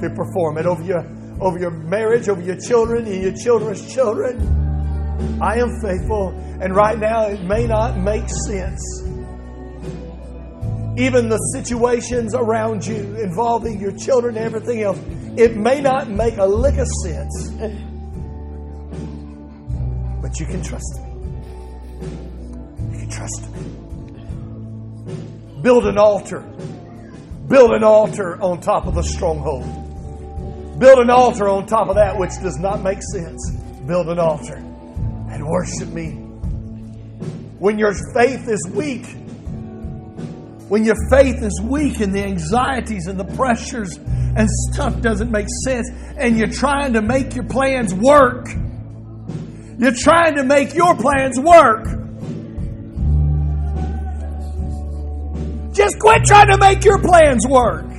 [0.00, 1.04] to perform it over your,
[1.40, 5.40] over your marriage, over your children, and your children's children.
[5.40, 6.30] I am faithful.
[6.60, 8.80] And right now, it may not make sense.
[10.96, 14.98] Even the situations around you involving your children and everything else,
[15.36, 17.50] it may not make a lick of sense.
[20.22, 21.08] But you can trust me.
[22.92, 23.58] You can trust me.
[25.62, 26.44] Build an altar.
[27.48, 29.83] Build an altar on top of the stronghold.
[30.78, 33.50] Build an altar on top of that which does not make sense.
[33.86, 36.10] Build an altar and worship me.
[37.58, 39.06] When your faith is weak,
[40.68, 45.46] when your faith is weak and the anxieties and the pressures and stuff doesn't make
[45.64, 48.48] sense, and you're trying to make your plans work,
[49.78, 51.84] you're trying to make your plans work.
[55.72, 57.93] Just quit trying to make your plans work.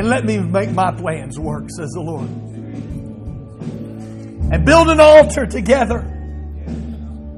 [0.00, 2.26] And let me make my plans work, says the Lord.
[4.50, 5.98] And build an altar together.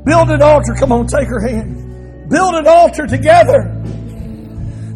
[0.07, 0.73] Build an altar.
[0.79, 2.31] Come on, take her hand.
[2.31, 3.63] Build an altar together.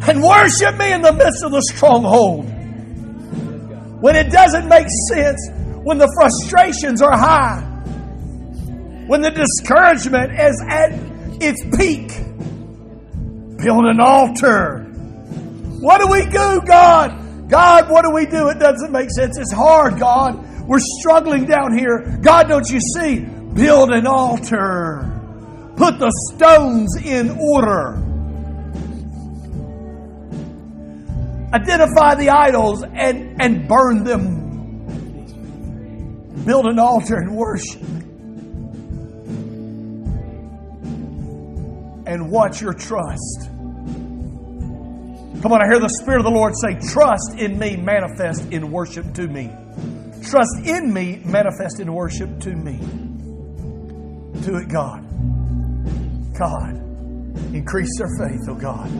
[0.07, 2.45] And worship me in the midst of the stronghold.
[4.01, 5.49] When it doesn't make sense,
[5.83, 7.59] when the frustrations are high,
[9.07, 10.93] when the discouragement is at
[11.41, 12.07] its peak,
[13.57, 14.85] build an altar.
[15.81, 17.26] What do we do, God?
[17.47, 18.49] God, what do we do?
[18.49, 19.37] It doesn't make sense.
[19.37, 20.67] It's hard, God.
[20.67, 22.19] We're struggling down here.
[22.21, 23.19] God, don't you see?
[23.19, 25.13] Build an altar.
[25.77, 28.03] Put the stones in order.
[31.53, 34.45] Identify the idols and, and burn them.
[36.43, 37.81] Build an altar and worship.
[42.05, 43.49] And watch your trust.
[45.41, 48.71] Come on, I hear the Spirit of the Lord say, Trust in me, manifest in
[48.71, 49.51] worship to me.
[50.23, 52.77] Trust in me, manifest in worship to me.
[54.41, 55.03] Do it, God.
[56.37, 56.75] God,
[57.53, 58.91] increase their faith, oh God.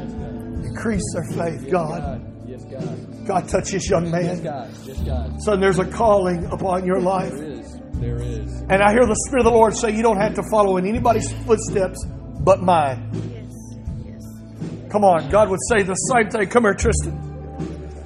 [0.64, 2.22] Increase their faith, God.
[2.72, 3.26] God.
[3.28, 4.44] God, touch this young man.
[4.44, 5.42] God.
[5.42, 7.34] Son, there's a calling upon your life.
[7.34, 7.80] There is.
[7.94, 8.62] There is.
[8.70, 10.86] And I hear the Spirit of the Lord say, You don't have to follow in
[10.86, 12.06] anybody's footsteps
[12.42, 13.47] but mine.
[14.90, 16.48] Come on, God would say the same thing.
[16.50, 17.28] Come here, Tristan.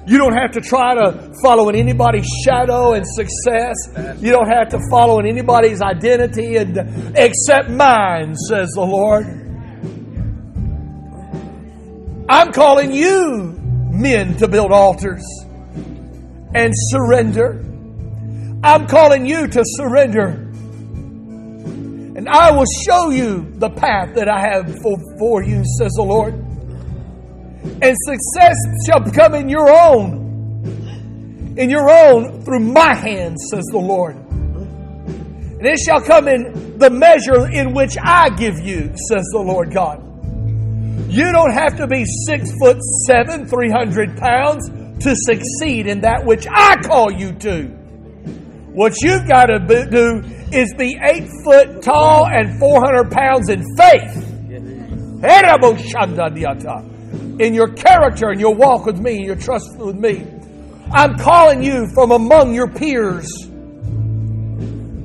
[0.04, 3.76] You don't have to try to follow in anybody's shadow and success.
[4.20, 6.76] You don't have to follow in anybody's identity and
[7.16, 9.26] except mine, says the Lord.
[12.28, 13.56] I'm calling you
[13.92, 15.24] men to build altars
[16.54, 17.64] and surrender.
[18.64, 20.26] I'm calling you to surrender.
[22.14, 26.02] And I will show you the path that I have for, for you, says the
[26.02, 26.51] Lord.
[27.64, 28.56] And success
[28.86, 34.16] shall come in your own, in your own through my hands, says the Lord.
[34.16, 39.72] And it shall come in the measure in which I give you, says the Lord
[39.72, 40.00] God.
[41.08, 44.68] You don't have to be six foot seven, 300 pounds
[45.04, 47.64] to succeed in that which I call you to.
[48.72, 54.28] What you've got to do is be eight foot tall and 400 pounds in faith.
[57.38, 60.26] In your character and your walk with me and your trust with me.
[60.92, 63.26] I'm calling you from among your peers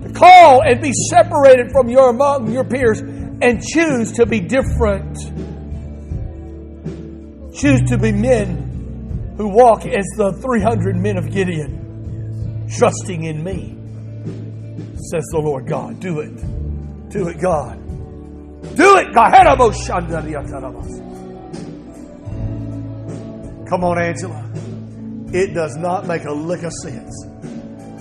[0.04, 5.18] to call and be separated from your among your peers and choose to be different.
[7.56, 13.78] Choose to be men who walk as the 300 men of Gideon, trusting in me,
[14.96, 16.00] says the Lord God.
[16.00, 16.36] Do it.
[17.10, 17.80] Do it, God.
[18.76, 21.07] Do it, God.
[23.70, 24.50] Come on, Angela.
[25.34, 27.26] It does not make a lick of sense.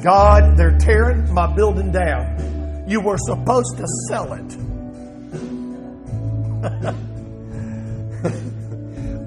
[0.02, 2.84] God, they're tearing my building down.
[2.86, 4.56] You were supposed to sell it.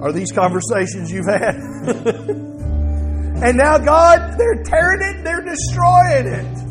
[0.00, 1.56] Are these conversations you've had?
[3.42, 6.69] and now, God, they're tearing it, they're destroying it.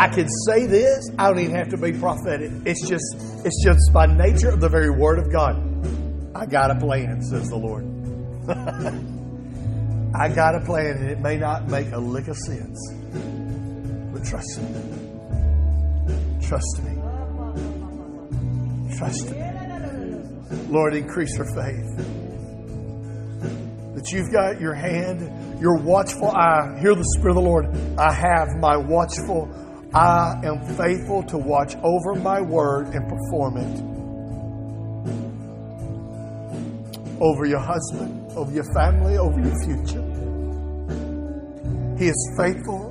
[0.00, 1.10] I can say this.
[1.18, 2.50] I don't even have to be prophetic.
[2.64, 3.04] It's just,
[3.44, 5.56] it's just by nature of the very word of God.
[6.34, 7.84] I got a plan, says the Lord.
[10.18, 12.94] I got a plan, and it may not make a lick of sense.
[14.10, 14.68] But trust me.
[16.48, 16.96] Trust me.
[18.96, 19.42] Trust me.
[20.70, 22.06] Lord, increase her faith.
[23.96, 26.78] That you've got your hand, your watchful eye.
[26.80, 27.66] Hear the Spirit of the Lord.
[27.98, 29.60] I have my watchful
[29.92, 33.82] I am faithful to watch over my word and perform it.
[37.20, 40.06] Over your husband, over your family, over your future.
[41.98, 42.90] He is faithful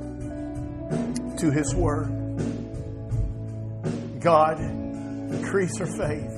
[1.38, 2.10] to his word.
[4.20, 6.36] God, increase her faith.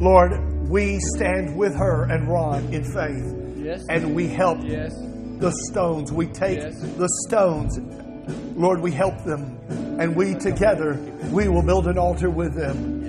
[0.00, 3.56] Lord, we stand with her and Ron in faith.
[3.56, 3.84] Yes.
[3.88, 4.92] And we help Yes.
[5.38, 6.12] the stones.
[6.12, 6.74] We take Yes.
[6.96, 7.78] the stones.
[8.56, 9.58] Lord, we help them.
[10.00, 10.94] And we together,
[11.30, 13.02] we will build an altar with them.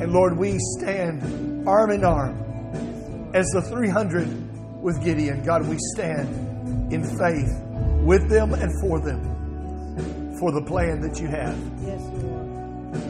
[0.00, 5.42] And Lord, we stand arm in arm as the 300 with Gideon.
[5.44, 7.50] God, we stand in faith
[8.04, 11.58] with them and for them for the plan that you have.
[11.80, 12.02] Yes.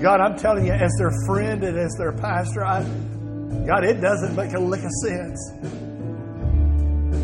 [0.01, 2.83] God, I'm telling you, as their friend and as their pastor, I,
[3.67, 5.53] God, it doesn't make a lick of sense.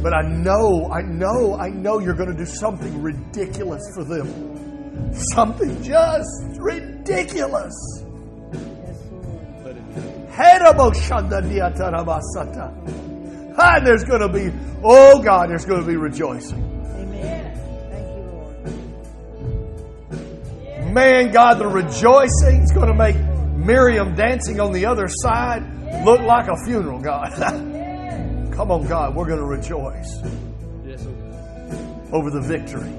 [0.02, 5.14] But I know, I know, I know you're going to do something ridiculous for them.
[5.32, 7.72] Something just ridiculous.
[13.58, 14.50] And there's going to be,
[14.82, 16.58] oh God, there's going to be rejoicing.
[16.96, 17.54] Amen.
[17.90, 18.22] Thank you,
[20.80, 20.94] Lord.
[20.94, 23.16] Man, God, the rejoicing is going to make
[23.54, 25.62] Miriam dancing on the other side
[26.04, 27.68] look like a funeral, God.
[28.52, 30.20] Come on, God, we're going to rejoice
[30.84, 31.06] Yes,
[32.12, 32.90] over the victory.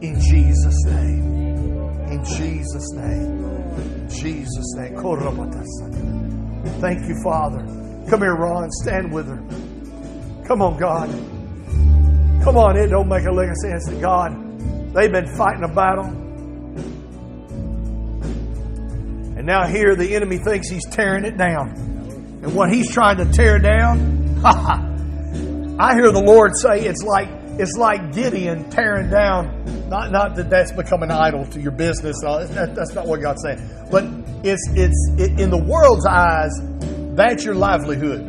[0.00, 1.80] In Jesus' name.
[2.08, 3.44] In Jesus' name.
[3.44, 4.96] In Jesus' name.
[6.80, 7.58] Thank you, Father.
[8.08, 8.70] Come here, Ron.
[8.82, 9.42] Stand with her.
[10.46, 11.08] Come on, God.
[12.42, 14.32] Come on, it don't make a lick of sense that God,
[14.94, 16.06] they've been fighting a battle.
[19.36, 21.68] And now here the enemy thinks he's tearing it down.
[22.42, 24.19] And what he's trying to tear down,
[25.78, 29.88] I hear the Lord say it's like it's like Gideon tearing down.
[29.88, 32.16] Not not that that's become an idol to your business.
[32.24, 33.60] uh, That, that's not what God's saying.
[33.90, 34.04] But
[34.44, 36.52] it's it's it, in the world's eyes,
[37.16, 38.28] that's your livelihood.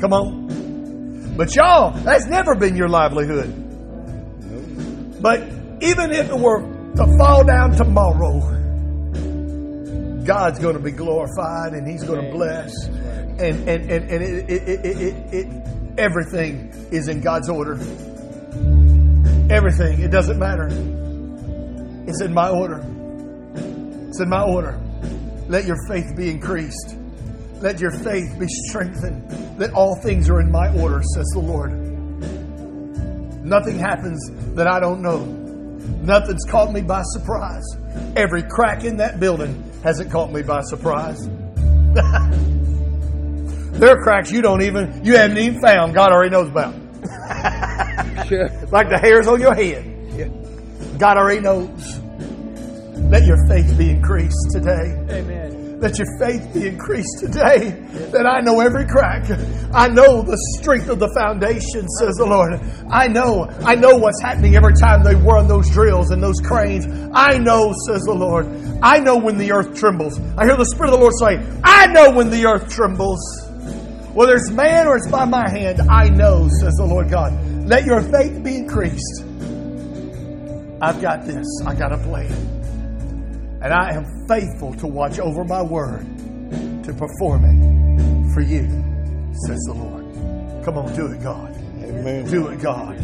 [0.00, 1.34] Come on.
[1.36, 3.52] But y'all, that's never been your livelihood.
[5.20, 5.42] But
[5.82, 6.62] even if it were
[6.96, 8.40] to fall down tomorrow,
[10.24, 12.72] God's going to be glorified and He's going to bless.
[13.40, 17.72] And, and, and, and it, it, it, it, everything is in God's order.
[19.50, 20.00] Everything.
[20.02, 20.66] It doesn't matter.
[22.06, 22.84] It's in my order.
[24.08, 24.78] It's in my order.
[25.48, 26.96] Let your faith be increased.
[27.60, 29.58] Let your faith be strengthened.
[29.58, 31.72] That all things are in my order, says the Lord.
[33.42, 34.20] Nothing happens
[34.54, 35.24] that I don't know.
[36.02, 37.64] Nothing's caught me by surprise.
[38.16, 41.26] Every crack in that building hasn't caught me by surprise.
[43.72, 45.94] there are cracks you don't even, you haven't even found.
[45.94, 46.74] God already knows about.
[48.26, 48.48] Sure.
[48.70, 50.98] Like the hairs on your head.
[50.98, 51.98] God already knows.
[53.10, 54.94] Let your faith be increased today.
[55.10, 55.80] Amen.
[55.80, 57.70] Let your faith be increased today.
[58.12, 59.24] That I know every crack.
[59.72, 62.60] I know the strength of the foundation, says the Lord.
[62.90, 66.84] I know, I know what's happening every time they run those drills and those cranes.
[67.14, 68.46] I know, says the Lord.
[68.82, 70.20] I know when the earth trembles.
[70.36, 73.49] I hear the Spirit of the Lord say, I know when the earth trembles.
[74.14, 77.32] Whether it's man or it's by my hand, I know, says the Lord God.
[77.66, 79.24] Let your faith be increased.
[80.82, 81.46] I've got this.
[81.64, 82.32] I got a plan.
[83.62, 86.04] And I am faithful to watch over my word
[86.84, 88.66] to perform it for you,
[89.46, 90.64] says the Lord.
[90.64, 91.54] Come on, do it, God.
[91.82, 92.24] Amen.
[92.24, 92.96] Do it, God.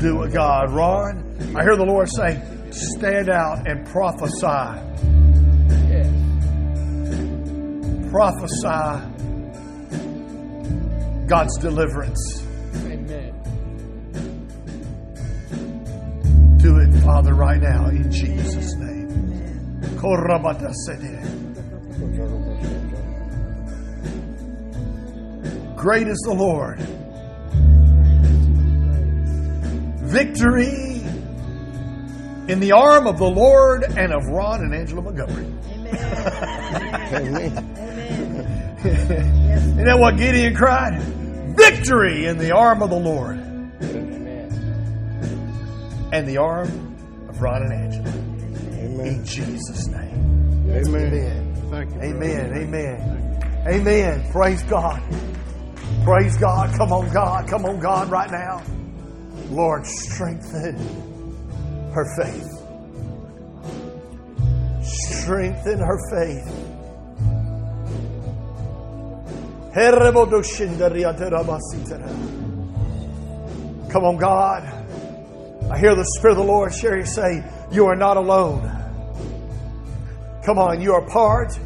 [0.00, 0.70] Do it, God.
[0.72, 4.82] Ron, I hear the Lord say, stand out and prophesy.
[5.88, 6.10] Yes.
[8.10, 9.15] Prophesy
[11.26, 12.42] God's deliverance.
[12.84, 13.32] Amen.
[16.58, 18.86] Do it, Father, right now in Jesus' name.
[25.76, 26.80] Great is the Lord.
[30.08, 31.02] Victory
[32.48, 35.46] in the arm of the Lord and of Ron and Angela Montgomery.
[37.12, 37.72] Amen.
[38.86, 41.00] Isn't that what Gideon cried?
[41.56, 43.38] Victory in the arm of the Lord
[43.82, 44.50] Amen.
[46.12, 46.68] and the arm
[47.28, 48.08] of Ron and Angela.
[48.78, 49.06] Amen.
[49.06, 50.70] In Jesus' name.
[50.70, 50.86] Amen.
[50.86, 51.54] Amen.
[51.70, 51.96] Thank you.
[51.96, 52.04] brother.
[52.04, 52.52] Amen.
[52.54, 53.64] Amen.
[53.66, 54.32] Amen.
[54.32, 55.02] Praise God.
[56.04, 56.76] Praise God.
[56.76, 57.48] Come on, God.
[57.48, 58.62] Come on, God, right now.
[59.50, 60.76] Lord, strengthen
[61.92, 62.52] her faith.
[64.84, 66.75] Strengthen her faith.
[73.90, 74.62] Come on, God.
[75.70, 78.62] I hear the Spirit of the Lord, Sherry, say, You are not alone.
[80.46, 81.58] Come on, you are part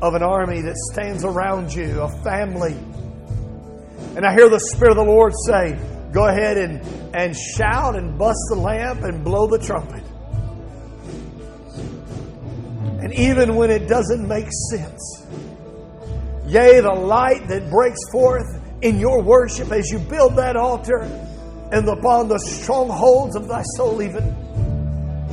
[0.00, 2.72] of an army that stands around you, a family.
[4.16, 5.78] And I hear the Spirit of the Lord say,
[6.10, 6.80] Go ahead and,
[7.14, 10.02] and shout and bust the lamp and blow the trumpet.
[13.02, 15.21] And even when it doesn't make sense,
[16.52, 21.02] yea, the light that breaks forth in your worship as you build that altar
[21.72, 24.22] and upon the strongholds of thy soul, even.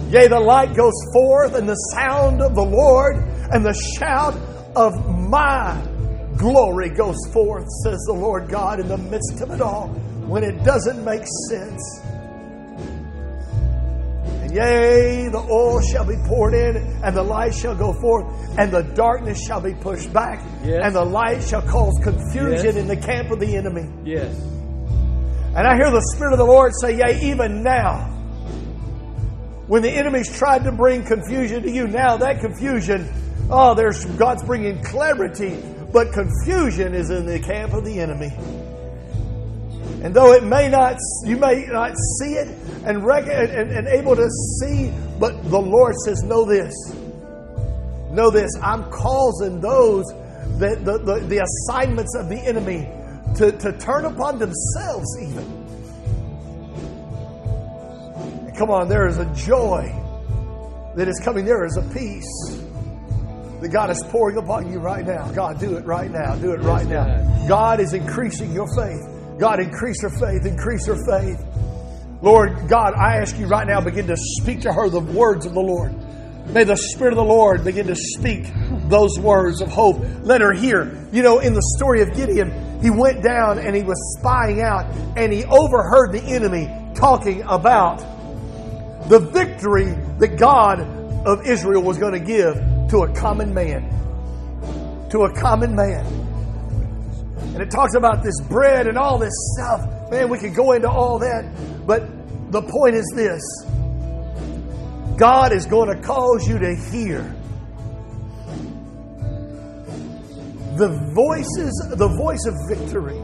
[0.09, 3.17] Yea, the light goes forth, and the sound of the Lord
[3.51, 4.35] and the shout
[4.75, 4.93] of
[5.29, 5.79] my
[6.37, 9.89] glory goes forth, says the Lord God, in the midst of it all,
[10.25, 12.01] when it doesn't make sense.
[14.49, 18.25] And yea, the oil shall be poured in, and the light shall go forth,
[18.57, 20.81] and the darkness shall be pushed back, Yes.
[20.83, 22.75] and the light shall cause confusion Yes.
[22.75, 23.87] in the camp of the enemy.
[24.03, 24.35] Yes.
[25.55, 28.05] And I hear the Spirit of the Lord say, Yea, even now,
[29.67, 33.07] when the enemy's tried to bring confusion to you, now that confusion,
[33.51, 35.57] oh, there's God's bringing clarity,
[35.93, 38.31] but confusion is in the camp of the enemy.
[40.01, 42.47] And though it may not, you may not see it
[42.85, 46.73] and, rec- and, and, and able to see, but the Lord says, Know this.
[48.11, 48.49] Know this.
[48.61, 50.05] I'm causing those,
[50.59, 52.87] that the, the, the assignments of the enemy
[53.37, 55.43] to, to turn upon themselves, even.
[58.47, 59.93] And come on, there is a joy
[60.95, 61.45] that is coming.
[61.45, 62.57] There is a peace
[63.61, 65.29] that God is pouring upon you right now.
[65.33, 66.35] God, do it right now.
[66.35, 67.05] Do it right now.
[67.05, 67.47] God.
[67.49, 69.18] God is increasing your faith.
[69.39, 70.45] God, increase her faith.
[70.45, 71.43] Increase her faith.
[72.21, 75.53] Lord God, I ask you right now, begin to speak to her the words of
[75.53, 75.95] the Lord.
[76.47, 78.47] May the Spirit of the Lord begin to speak
[78.89, 80.01] those words of hope.
[80.23, 81.07] Let her hear.
[81.13, 84.85] You know, in the story of Gideon, he went down and he was spying out
[85.15, 87.99] and he overheard the enemy talking about
[89.07, 90.81] the victory that God
[91.25, 92.55] of Israel was going to give
[92.89, 93.87] to a common man.
[95.11, 96.28] To a common man.
[97.53, 100.11] And it talks about this bread and all this stuff.
[100.11, 101.45] Man, we could go into all that.
[101.85, 102.03] But
[102.51, 103.41] the point is this
[105.17, 107.35] God is going to cause you to hear
[110.77, 113.17] the voices, the voice of victory,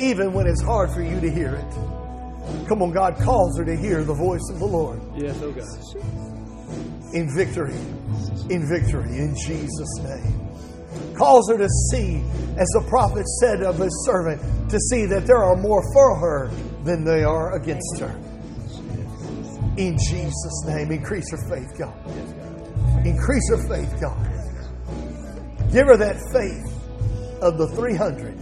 [0.00, 2.66] even when it's hard for you to hear it.
[2.68, 7.14] Come on, God calls her to hear the voice of the Lord Yes, oh God.
[7.14, 7.74] in victory,
[8.50, 10.45] in victory, in Jesus' name.
[11.16, 12.22] Cause her to see,
[12.56, 14.40] as the prophet said of his servant,
[14.70, 16.50] to see that there are more for her
[16.84, 18.14] than they are against her.
[19.76, 23.06] In Jesus' name, increase her faith, God.
[23.06, 24.36] Increase her faith, God.
[25.72, 28.34] Give her that faith of the 300.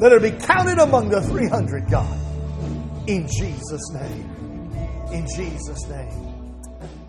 [0.00, 2.18] Let her be counted among the 300, God.
[3.08, 4.72] In Jesus' name.
[5.12, 6.60] In Jesus' name.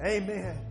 [0.03, 0.70] Amen.